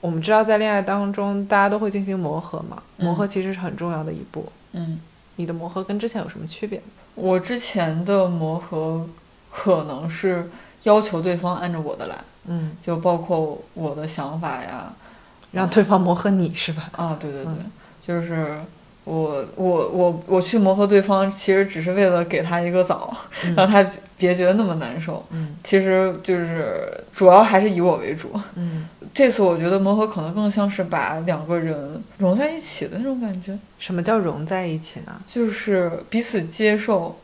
[0.00, 4.50] 我们知道，在恋爱当中，大家都会进行磨合嘛，嗯磨合其实是很重要的一步。
[4.72, 5.00] 嗯。
[5.38, 6.80] 你的磨合跟之前有什么区别？
[7.14, 9.06] 我之前的磨合
[9.50, 10.50] 可能是
[10.86, 12.14] 要求对方按照我的来，
[12.46, 14.92] 嗯，就包括我的想法呀，
[15.50, 16.88] 让对方磨合你是吧？
[16.92, 17.70] 啊，对对对，嗯。
[18.06, 18.56] 就是
[19.02, 23.12] 我我我我去磨合对方，其实只是为了给他一个枣，
[23.44, 23.52] 嗯。
[23.56, 23.84] 让他
[24.16, 25.26] 别觉得那么难受。
[25.30, 25.56] 嗯。
[25.64, 28.30] 其实就是主要还是以我为主。
[28.54, 35.20] 嗯，这次我觉得磨合可能更像是把两个人融在一起的那种感觉，什么叫融在一起呢？
[35.26, 37.18] 就是彼此接受，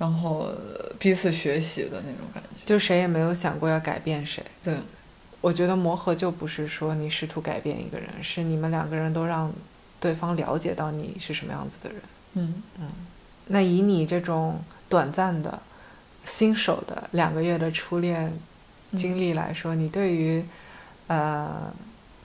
[0.00, 0.50] 然后
[0.98, 2.48] 彼此学习的那种感觉。
[2.64, 4.42] 就谁也没有想过要改变谁。
[4.64, 4.74] 对，
[5.42, 9.52] 我觉得磨合就不是说你试图改变一个人，是你们两个人都让
[10.00, 12.00] 对方了解到你是什么样子的人。
[12.32, 12.88] 嗯嗯。
[13.48, 15.60] 那以你这种短暂的、
[16.24, 18.32] 新手的两个月的初恋
[18.96, 20.42] 经历来说，你对于
[21.08, 21.70] 呃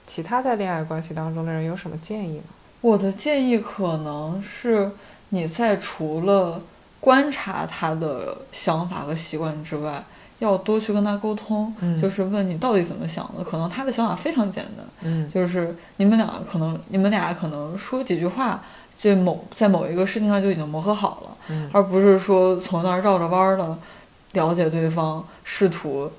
[0.06, 2.44] 其他在恋爱关系当中的人有什么建议吗？
[2.80, 4.92] 我的建议可能是
[5.30, 6.62] 你在除了
[7.06, 10.04] 观察他的想法和习惯之外，
[10.40, 12.02] 要多去跟他沟通，嗯。
[12.02, 13.44] 就是问你到底怎么想的。
[13.44, 15.30] 可能他的想法非常简单，嗯。
[15.30, 18.60] 就是你们俩可能你们俩可能说几句话，
[18.98, 21.70] 这某在某一个事情上就已经磨合好了，嗯。
[21.72, 23.78] 而不是说从那儿绕着弯儿的
[24.32, 26.10] 了解对方，试图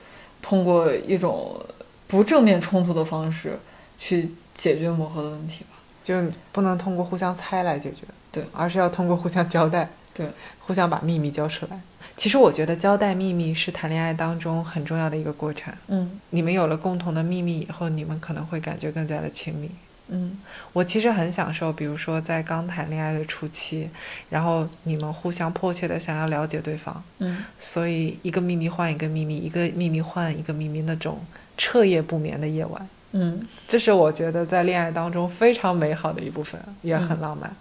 [0.41, 1.59] 通过一种
[2.07, 3.59] 不正面冲突的方式
[3.99, 5.71] 去解决磨合的问题吧。
[6.01, 6.15] 就
[6.53, 10.27] 不能通过互相猜来解决，对，而是要通过互相交代，对，
[10.59, 11.79] 互相把秘密交出来。
[12.15, 15.71] 其实我觉得交代秘密是谈恋爱当中很重要的一个过程。
[15.87, 19.69] 嗯你们有了共同的秘密以后，你们可能会感觉更加的亲密。
[20.07, 20.39] 嗯
[20.73, 23.87] 我其实很享受，比如说在刚谈恋爱的初期，
[24.31, 31.19] 然后你们互相迫切的想要了解对方，嗯所以一个秘密换一个秘密，一个秘密换一个秘密，那种
[31.55, 37.55] 彻夜不眠的夜晚，嗯这是我觉得在恋爱当中非常美好的一部分，也很浪漫，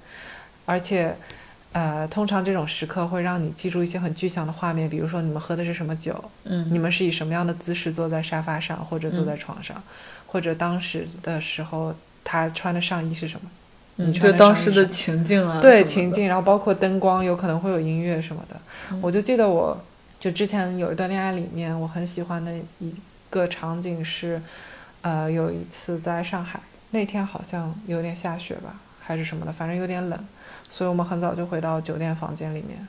[0.65, 1.15] 而且。
[1.73, 9.83] 呃，通常这种时刻会让你记住一些很具象的画面，比如说你们喝的是什么酒，嗯，你们是以什么样的姿势坐在沙发上，或者坐在床上，
[10.27, 11.95] 或者当时的时候
[12.25, 13.51] 他穿的上衣是什么？
[13.97, 16.13] 你穿的当时的情境啊，对情。
[16.13, 18.57] 境，然后包括灯光，有可能会有音乐什么的。
[18.93, 19.79] 嗯我就记得我，
[20.21, 22.95] 就之前有一段恋爱里面，我很喜欢的一
[23.31, 24.41] 个场景是，
[25.01, 26.61] 呃，有一次在上海，
[26.91, 30.27] 那天好像有点下雪吧，还是什么的，反正有点冷，
[30.69, 32.87] 所以我们很早就回到酒店房间里面。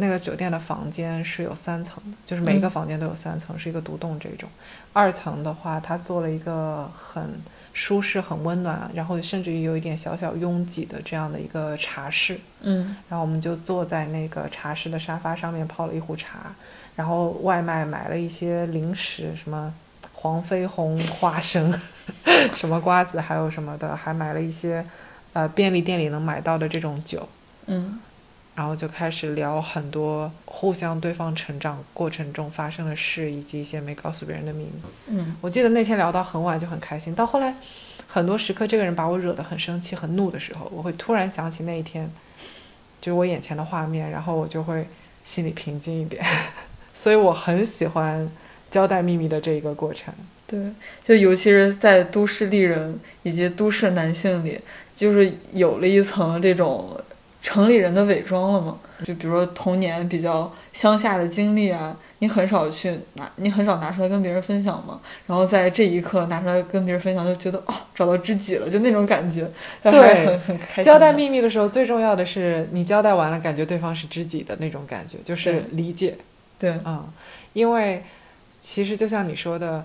[0.00, 4.48] 那个酒店的房间是有三层的，就是每一个嗯房间都有三层，是一个独栋这种。
[4.92, 7.34] 二层的话，它做了一个很
[7.72, 12.38] 舒适、很温暖，然后甚至于有一点小小拥挤的这样的一个茶室。
[12.60, 16.54] 嗯然后我们就坐在那个茶室的沙发上面泡了一壶茶，
[16.94, 19.74] 然后外卖买了一些零食，什么
[20.12, 21.74] 黄飞鸿、花生，
[22.54, 24.86] 什么瓜子，还有什么的，还买了一些
[25.32, 27.28] 呃便利店里能买到的这种酒，
[27.66, 27.98] 嗯
[28.54, 34.72] 然后就开始聊很多互相对方成长过程中发生的事，以及一些没告诉别人的秘密。
[35.06, 37.54] 嗯我记得那天聊到很晚就很开心，到后来
[38.08, 42.10] 很多时刻，这个人把我惹得很生气、很怒的时候，我会突然想起那一天，
[43.00, 44.88] 就是我眼前的画面，然后我就会
[45.22, 46.24] 心里平静一点。
[46.92, 48.28] 所以我很喜欢
[48.70, 50.12] 交代秘密的这一个过程。
[50.46, 50.58] 对，
[51.04, 54.58] 就尤其是在都市丽人以及都市男性里，
[54.94, 56.98] 就是有了一层这种
[57.42, 58.78] 城里人的伪装了嘛。
[59.04, 64.98] 就比如说童年比较乡下的经历啊，你很少去拿，你很少拿出来跟别人分享嘛。
[65.26, 69.48] 然后在这一刻拿出来跟别人分享，就觉得哦，找到知己了，就那种感觉，
[69.82, 70.84] 对很很开心。
[70.84, 76.16] 交代秘密的时候，最重要的是你交代完了，感觉对方是知己的那种感觉，就是理解。
[76.58, 77.06] 对，嗯，
[77.52, 78.02] 因为
[78.68, 79.82] 其实就像你说的，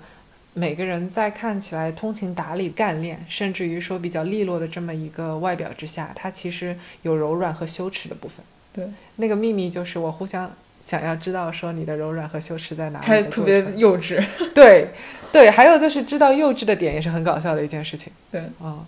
[0.54, 8.44] 每个人在看起来通情达理、干练，甚至于说比较利落的这么一个外表之下，他其实有柔软和羞耻的部分。
[8.74, 10.52] 对，那个秘密就是我互相
[10.86, 14.22] 想要知道说你的柔软和羞耻在哪里，还特别幼稚。
[14.54, 14.90] 对
[15.32, 18.12] 对，还有就是知道幼稚的点也是很搞笑的一件事情。
[18.30, 18.86] 对，嗯，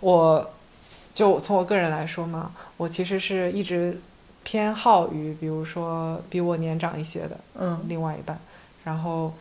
[0.00, 0.50] 我
[1.14, 4.00] 就从我个人来说嘛，我其实是一直
[4.42, 8.36] 偏好于，比如说比我年长一些的嗯另外一半，
[8.86, 9.34] 然后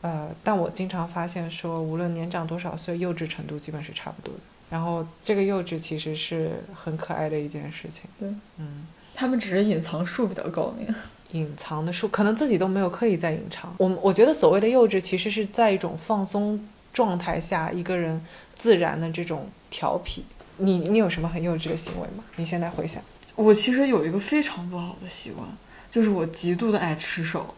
[0.00, 4.40] 呃，但我经常发现说，无论年长多少岁，幼稚程度基本是差不多的。
[4.70, 8.04] 然后这个幼稚其实是很可爱的一件事情。
[8.18, 8.26] 对，
[8.56, 10.88] 嗯，他们只是隐藏术比较高明。
[11.32, 13.74] 隐藏的术，可能自己都没有刻意在隐藏。
[13.76, 16.58] 我我觉得所谓的幼稚，其实是在一种放松
[16.90, 18.18] 状态下，一个人
[18.54, 20.24] 自然的这种调皮。
[20.56, 22.24] 你你有什么很幼稚的行为吗？
[22.36, 23.02] 你现在回想，
[23.36, 25.46] 我其实有一个非常不好的习惯，
[25.90, 27.54] 就是我极度的爱吃手。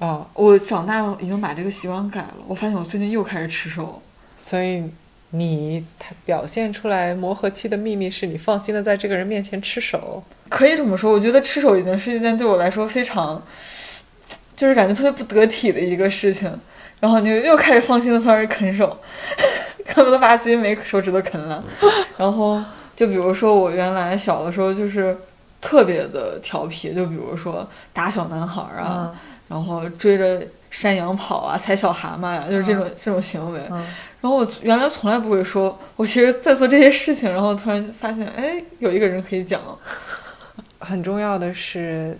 [0.00, 4.00] 哦，我长大了已经把这个习惯改了，我发现我最近又开始吃手。
[4.36, 4.84] 所以
[5.30, 10.22] 你他表现出来磨合期的秘密是你放心的在这个人面前吃手。
[10.48, 13.42] 可以这么说，我觉得吃手已经是一件对我来说非常，
[14.54, 16.48] 就是感觉特别不得体的一个事情。
[17.00, 18.96] 然后你又开始放心的开始啃手，
[19.86, 21.62] 恨不得把自己每个手指都啃了。
[22.16, 22.62] 然后
[22.94, 25.16] 就比如说我原来小的时候就是
[25.60, 33.60] 特别的调皮，就比如说打小男孩啊，嗯然后追着山羊跑啊，踩小蛤蟆呀、就是这种、这种行为。
[33.70, 33.78] 嗯。
[34.20, 39.60] 然后我原来从来不会说，我其实在做这些事情，然后突然发现，哎，有一个人可以讲。
[40.80, 42.16] 很重要的是，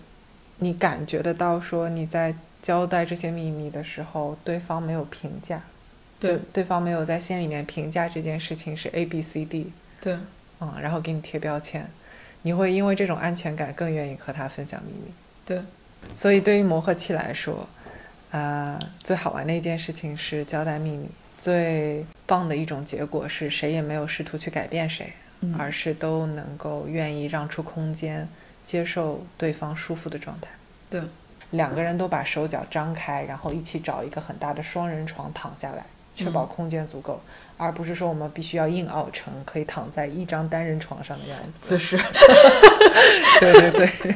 [0.59, 5.63] 你感觉得到说你在交代这些秘密的时候，对方没有评价，
[6.19, 6.39] 对。
[6.53, 10.17] 对方没有在心里面评价这件事情是 A B C D，对，
[10.61, 11.89] 嗯，然后给你贴标签，
[12.43, 15.13] 你会因为这种安全感更愿意和他分享秘密。
[15.47, 15.63] 对，
[16.15, 17.69] 所以对于磨合期来说，
[18.31, 28.29] 啊、最好玩的一件事情是交代秘密，最棒的一种结果是谁也没有试图去改变谁，嗯而是都能够愿意让出空间，
[28.65, 30.51] 接受对方舒服的状态。
[30.91, 31.01] 对，
[31.51, 35.85] 两个人都把手脚张开，然后一起找一个很大的双人床躺下来，
[36.25, 37.21] 确保空间足够，
[37.57, 41.79] 而不是说我们必须要硬凹成可以躺在一张单人床上的样子。
[43.41, 43.71] 对对
[44.03, 44.15] 对，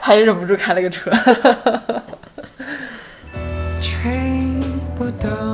[0.00, 1.10] 还是忍不住开了个车。
[3.80, 4.10] 吹
[4.96, 5.51] 不动。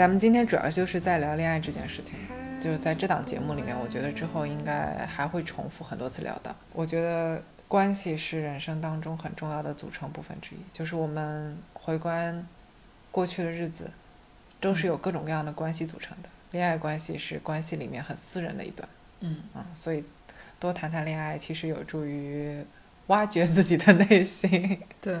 [0.00, 2.14] 咱们今天主要就是在聊恋爱这件事情，
[2.58, 6.56] 就是在这档节目里面，我觉得之后应该还会重复很多次聊到。
[6.72, 12.46] 我觉得关系是人生当中很重要的组成部分之一，就是我们回观
[13.10, 13.90] 过去的日子，
[14.58, 16.30] 都是有各种各样的关系组成的。
[16.52, 18.88] 恋爱关系是关系里面很私人的一段，
[19.20, 20.02] 嗯啊，所以
[20.58, 22.64] 多谈谈恋爱，其实有助于
[23.08, 24.80] 挖掘自己的内心。
[24.98, 25.20] 对，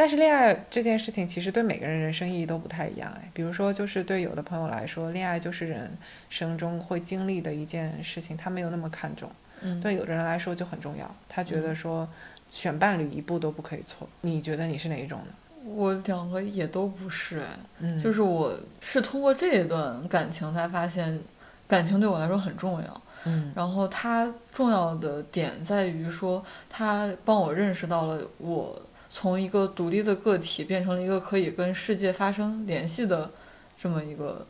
[0.00, 3.30] 但是恋爱这件事情其实对每个人人生意义都不太一样哎。
[3.34, 5.92] 比如说，就是对有的朋友来说，恋爱就是人
[6.30, 9.28] 生中会经历的一件事情，他没有那么看重；
[9.60, 12.08] 嗯，对有的人来说就很重要，他觉得说
[12.48, 14.08] 选伴侣一步都不可以错。
[14.22, 15.34] 你觉得你是哪一种呢？
[15.66, 17.48] 我两个也都不是哎，
[17.80, 21.20] 嗯，就是我是通过这一段感情才发现，
[21.68, 23.02] 感情对我来说很重要。
[23.26, 28.80] 嗯然后它重要的点在于说，它帮我认识到了我
[29.12, 33.30] 从一个独立的个体变成了一个可以跟世界发生联系的
[33.76, 34.46] 这么一个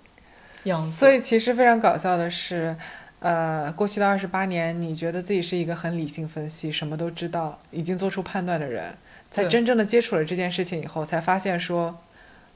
[0.65, 0.87] 样子。
[0.91, 2.77] 所以其实非常搞笑的是，
[3.21, 8.95] 呃，过去的二十八年，你觉得自己是一个很理性分析、什么都知道、已经做出判断的人，
[9.31, 11.99] 在真正的接触了这件事情以后，才发现说，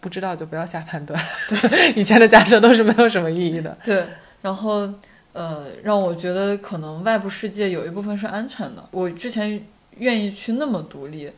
[0.01, 1.19] 不知道就不要下判断。
[1.49, 3.77] 对， 以前的假设都是没有什么意义的。
[3.83, 4.05] 对，
[4.43, 4.93] 然后
[5.33, 8.87] 呃，让我觉得可能外部世界有一部分是安全的。
[8.91, 9.65] 我之前
[9.99, 11.33] 愿意去那么独立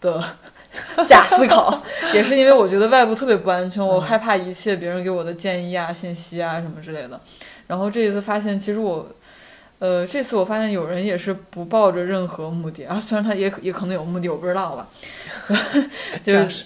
[0.00, 0.22] 的
[1.06, 1.82] 假思考，
[2.12, 7.20] 也是因为我觉得外部特别不安全，我害怕一切别人给我的建议啊、信息啊什么之类的。
[7.66, 9.08] 然后这一次发现，其实我。
[9.78, 14.88] 呃，这次我发现有人也是不抱着任何目的啊，虽然他也也可能有目的，我不知道吧。
[16.24, 16.64] 就是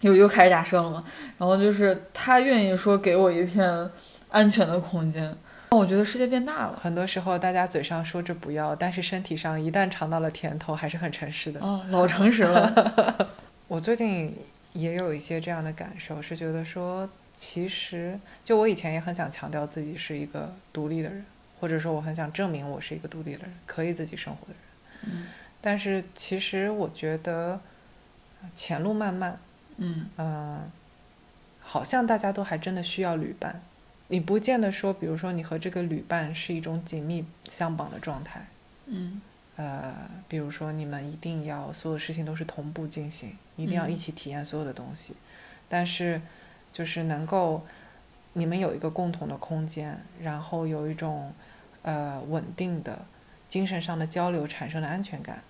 [0.00, 1.04] 又又开始假设了嘛。
[1.36, 3.90] 然后就是他愿意说给我一片
[4.30, 5.36] 安全的空间，让
[5.70, 6.78] 我觉得世界变大了。
[6.80, 11.60] 很多时候，大家嘴上说着不要，但是身体上一旦尝到了甜头，还是很诚实的。
[11.60, 13.30] 哦，老诚实了。
[13.68, 14.36] 我最近
[14.72, 21.24] 也有一些这样的感受，是觉得说，其实就我以前也很想强调自己是一个独立的人，
[21.60, 25.12] 或者说我很想证明我是一个独立的人，可以自己生活的人。
[25.14, 25.26] 嗯
[25.60, 27.60] 但是其实我觉得
[28.54, 29.36] 前路漫漫，
[29.78, 30.70] 嗯嗯、
[31.60, 33.60] 好像大家都还真的需要旅伴。
[34.08, 38.46] 你不见得说，比如说你和这个旅伴是一种紧密相绑的状态，
[38.86, 39.20] 嗯
[39.56, 45.14] 呃，比如说你们一定要所有事情都是同步进行，一定要一嗯起体验所有的东西，
[45.68, 46.20] 但是
[46.72, 47.66] 就是能够
[48.32, 51.32] 你们有一个共同的空间，然后有一种
[51.82, 53.04] 呃稳定的
[53.48, 55.42] 精神上的交流产生的安全感，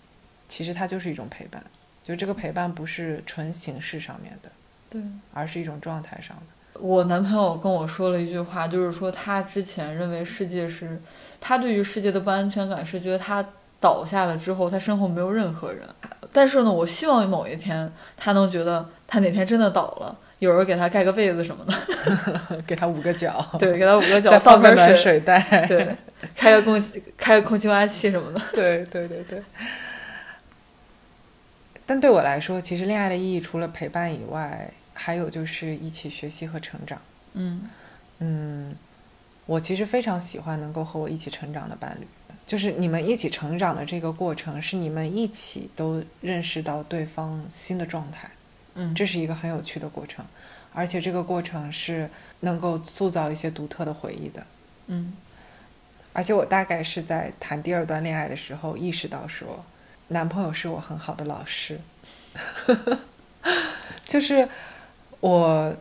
[0.49, 1.63] 其实它就是一种陪伴，
[2.03, 4.51] 就这个陪伴不是纯形式上面的，
[4.91, 5.03] 对。
[5.33, 6.58] 而是一种状态上的。
[6.81, 11.01] 我男朋友跟我说了一句话，就是说他之前认为世界是，
[11.41, 13.45] 他对于世界的不安全感是觉得他
[13.81, 15.83] 倒下了之后，他身后没有任何人。
[16.33, 25.97] 但是呢，我希望某一天他能觉得他哪天真的倒了，有人给他盖个被子什么的， 给他捂个脚，对，给他捂个脚，再放个暖水，水袋，对，
[26.37, 28.41] 开个空气，开个空气净化器什么的。
[28.53, 29.43] 对对对对。
[31.87, 37.01] 但对我来说，其实恋爱的意义除了陪伴以外，还有就是一起学习和成长。
[37.35, 37.63] 嗯。
[38.19, 38.75] 嗯，
[39.47, 42.07] 我其实非常喜欢能够和我一起成长的伴侣，
[42.45, 48.29] 就是你们一起成长的这个过程，是你们一起都认识到对方新的状态，
[48.75, 50.25] 嗯，这是一个很有趣的过程，
[50.75, 54.45] 而且这个过程是能够塑造一些独特的回忆的。
[54.89, 55.15] 嗯。
[56.13, 59.65] 而且我大概是在谈第二段恋爱的时候意识到说，
[60.09, 61.79] 男朋友是我很好的老师，
[64.05, 64.49] 就是
[65.21, 65.77] 我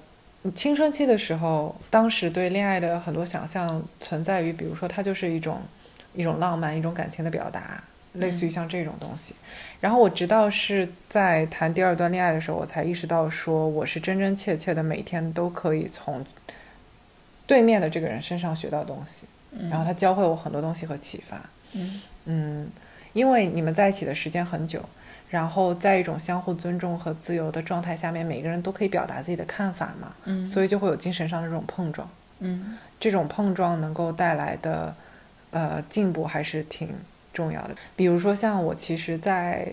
[0.56, 5.62] 青春期的时候，当时对恋爱的很多想象存在于，比如说它就是一种
[6.14, 7.84] 一种浪漫、一种感情的表达，
[8.14, 9.36] 类似于像这种东西。
[9.80, 16.26] 然后我直到是在谈第二段恋爱的时候，我才意识到说，我是真真切切的每天都可以从
[17.46, 19.26] 对面的这个人身上学到东西。
[19.52, 21.50] 嗯，然后他教会我很多东西和启发。
[21.74, 22.70] 嗯嗯，
[23.14, 24.82] 因为你们在一起的时间很久，
[25.30, 32.10] 然后在一种相互尊重和自由的状态下面，每个人都可以表达自己的看法嘛，嗯，所以就会有精神上的这种碰撞。
[32.40, 34.96] 嗯这种碰撞能够带来的
[35.52, 36.90] 呃进步还是挺
[37.34, 37.72] 重要的。
[37.96, 39.68] 比如说像我，其实，在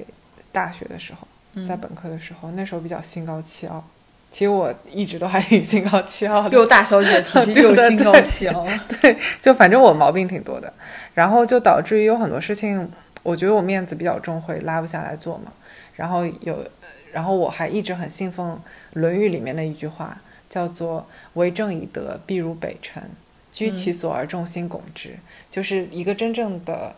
[0.51, 3.85] 大学的时候，嗯在本科的时候，那时候比较心高气傲。
[4.31, 8.67] 其实我一直都还挺心高气傲的， 又大小姐脾气，又心高对气傲。
[9.01, 10.73] 对，就反正我毛病挺多的，
[11.15, 12.91] 然后就导致于有很多事情，
[13.25, 15.53] 我觉得我面子比较重，会拉不下来做嘛。
[15.97, 16.65] 然后有
[17.13, 18.55] 然后我还一直很信奉
[18.93, 23.11] 《论语》里面的一句话，叫做“为政以德，必如北辰，
[23.51, 25.17] 居其所而众星拱之”，
[25.51, 26.95] 就是一个真正的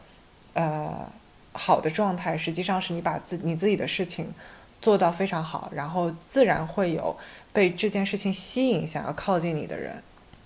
[0.54, 1.10] 呃
[1.52, 4.32] 好的状态，实际上是你把自你自己的事情
[4.80, 7.16] 做到非常好，然后自然会有
[7.52, 10.02] 被这件事情吸引想要靠近你的人。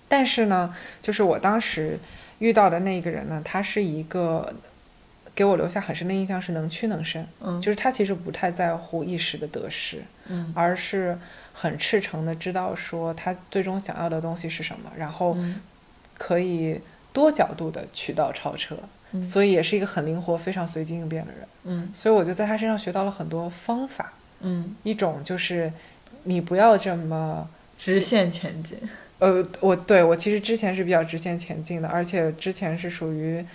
[0.07, 1.97] 但是呢，就是我当时
[2.39, 4.53] 遇到的那个人呢，他是一个
[5.33, 7.25] 给我留下很深的印象，是能屈能伸。
[7.39, 11.17] 嗯就是他其实不太在乎一时的得失，嗯而是
[11.53, 15.61] 很赤诚的知道说他最终想要的东西是什么，然后嗯
[16.17, 16.79] 可以
[17.13, 18.77] 多角度的渠道超车，
[19.13, 21.47] 嗯所以也是一个很灵活、非常随机应变的人。
[21.63, 25.71] 嗯所以我就在他身上学到了很多方法，嗯，一种就是
[26.23, 28.77] 你不要这么直线前进。
[29.19, 33.45] 呃，我对我其实之前是比较直线前进的，而且之前是属于，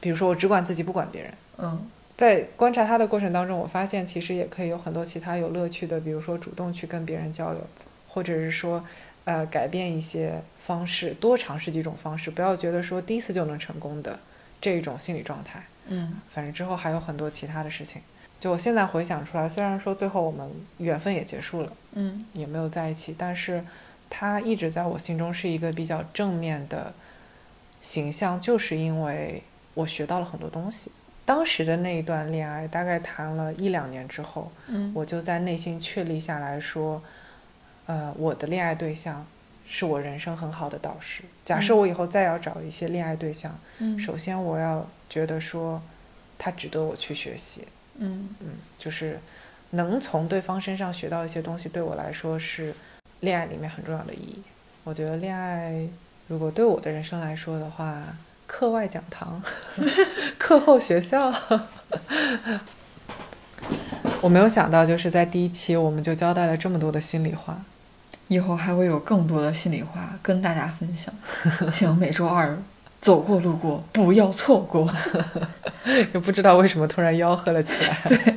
[0.00, 1.32] 比如说我只管自己不管别人。
[1.58, 7.60] 嗯在观察他的过程当中，我发现其实也可以有很多其他有乐趣的，比如说主动去跟别人交流，
[8.08, 8.82] 或者是说，
[9.24, 14.18] 呃，改变一些方式，多尝试几种方式，不要觉得说第一次就能成功的
[14.62, 15.66] 这种心理状态。
[15.88, 18.00] 嗯反正之后还有很多其他的事情。
[18.40, 23.62] 就我现在回想出来，虽然说最后我们缘分也结束了，嗯也没有在一起，但是
[24.08, 26.94] 他一直在我心中是一个比较正面的
[27.82, 29.42] 形象，就是因为
[29.76, 30.90] 我学到了很多东西。
[31.24, 37.02] 当时的那一段恋爱，大概谈了一两年之后，嗯我就在内心确立下来说，
[37.86, 39.26] 呃，我的恋爱对象
[39.66, 41.24] 是我人生很好的导师。
[41.44, 45.82] 假设我以后再要找一些恋爱对象，嗯首先我要觉得说，
[46.38, 47.66] 他值得我去学习，
[47.98, 49.18] 嗯嗯，就是
[49.70, 52.72] 能从对方身上学到一些东西，对我来说是
[53.20, 54.42] 恋爱里面很重要的意义。
[54.84, 55.88] 我觉得恋爱
[56.28, 58.16] 如果对我的人生来说的话，
[58.46, 59.42] 课外讲堂、
[60.38, 61.32] 课后学校，
[64.20, 67.56] 我没有想到，就是在第一期我们就交代了这么多的心里话。
[68.28, 71.14] 以后还会有更多的心里话跟大家分享，
[71.70, 72.58] 请每周二
[72.98, 74.92] 走过路过不要错过。
[75.84, 77.96] 也不知道为什么突然吆喝了起来。
[78.08, 78.36] 对，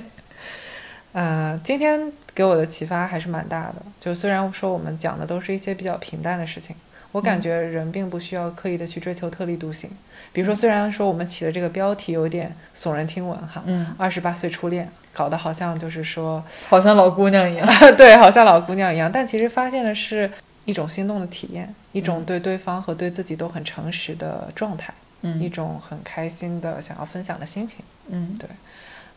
[1.14, 3.76] 呃，今天给我的启发还是蛮大的。
[4.00, 6.76] 就虽然说我们讲的都是一些比较平淡的事情，
[7.12, 9.90] 我感觉人并不需要刻意的去追求特立独行。
[10.32, 17.68] 比如说，虽然说我们起的这个标题有点耸人听闻哈，嗯，二十八岁初恋，搞得好像就是说，好像老姑娘一样。
[17.98, 20.30] 对，好像老姑娘一样，但其实发现的是
[20.66, 27.80] 一种心动的体验，一种对对方和对自己都很诚实的状态，嗯一嗯种很开心的想要分享的心情。
[28.10, 28.48] 嗯对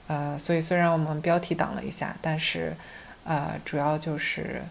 [0.06, 2.74] 呃，所以虽然我们标题挡了一下，但是
[3.24, 4.62] 呃，主要就是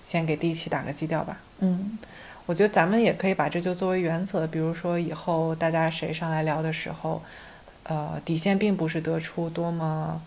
[0.00, 1.38] 先给第一期打个基调吧。
[1.60, 1.96] 嗯
[2.46, 7.22] 我觉得咱们也可以把这就作为原则，比如说以后大家谁上来聊的时候，
[7.84, 10.20] 呃，底线并不是得出多么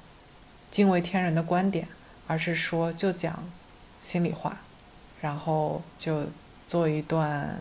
[0.71, 1.87] 惊为天人的观点，
[2.25, 3.43] 而是说就讲
[3.99, 4.57] 心里话，
[5.21, 6.23] 然后就
[6.67, 7.59] 做一段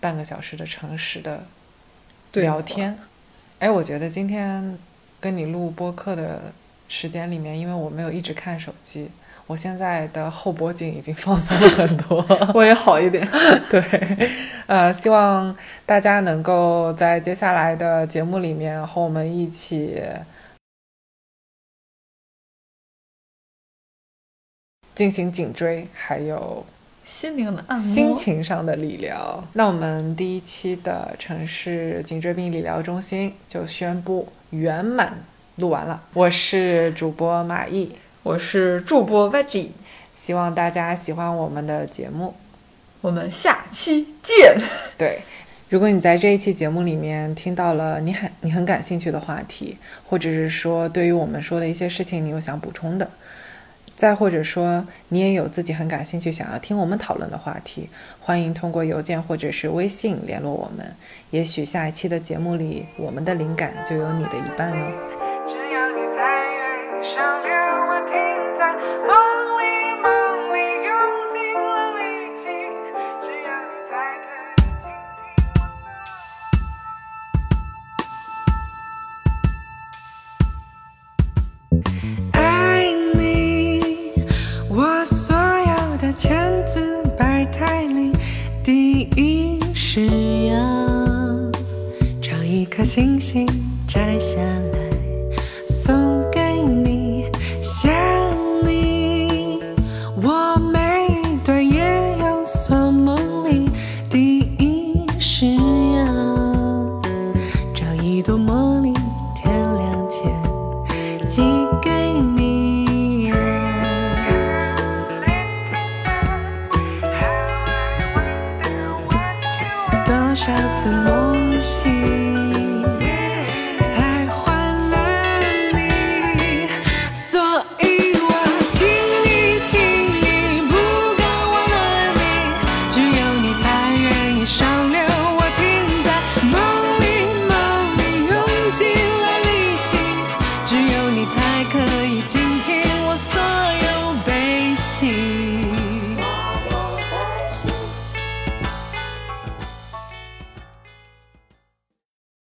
[0.00, 1.44] 半个小时的诚实的
[2.32, 2.98] 聊天。
[3.58, 4.78] 哎，我觉得今天
[5.20, 6.52] 跟你录播客的
[6.88, 9.10] 时间里面，因为我没有一直看手机，
[9.46, 12.24] 我现在的后脖颈已经放松了很多。
[12.54, 13.28] 我也好一点。
[13.70, 13.82] 对，
[14.66, 20.00] 呃，希望大家能够在接下来的节目里面和我们一起
[24.94, 26.64] 进行颈椎，还有
[27.04, 29.44] 心灵的按摩，心情上的理疗。
[29.52, 35.18] 那我们第一期的城市颈椎病理疗中心就宣布圆满
[35.56, 36.02] 录完了。
[36.14, 37.94] 我是主播马毅，
[38.24, 39.68] 我是助播 Veggie，
[40.14, 42.34] 希望大家喜欢我们的节目。
[43.02, 44.56] 我们下期见。
[44.96, 45.20] 对，
[45.68, 49.76] 如果你在这一期节目里面听到了你很你很感兴趣的话题，
[50.08, 53.10] 或者是说对于我们说的一些事情你有想补充的，
[53.94, 60.96] 再或者说你也有自己很感兴趣想要听我们讨论的话题，欢迎通过邮件或者是微信联络我们。
[61.30, 64.86] 也许下一期的节目里，我们的灵感就有你的一半哟。
[65.10, 65.13] 只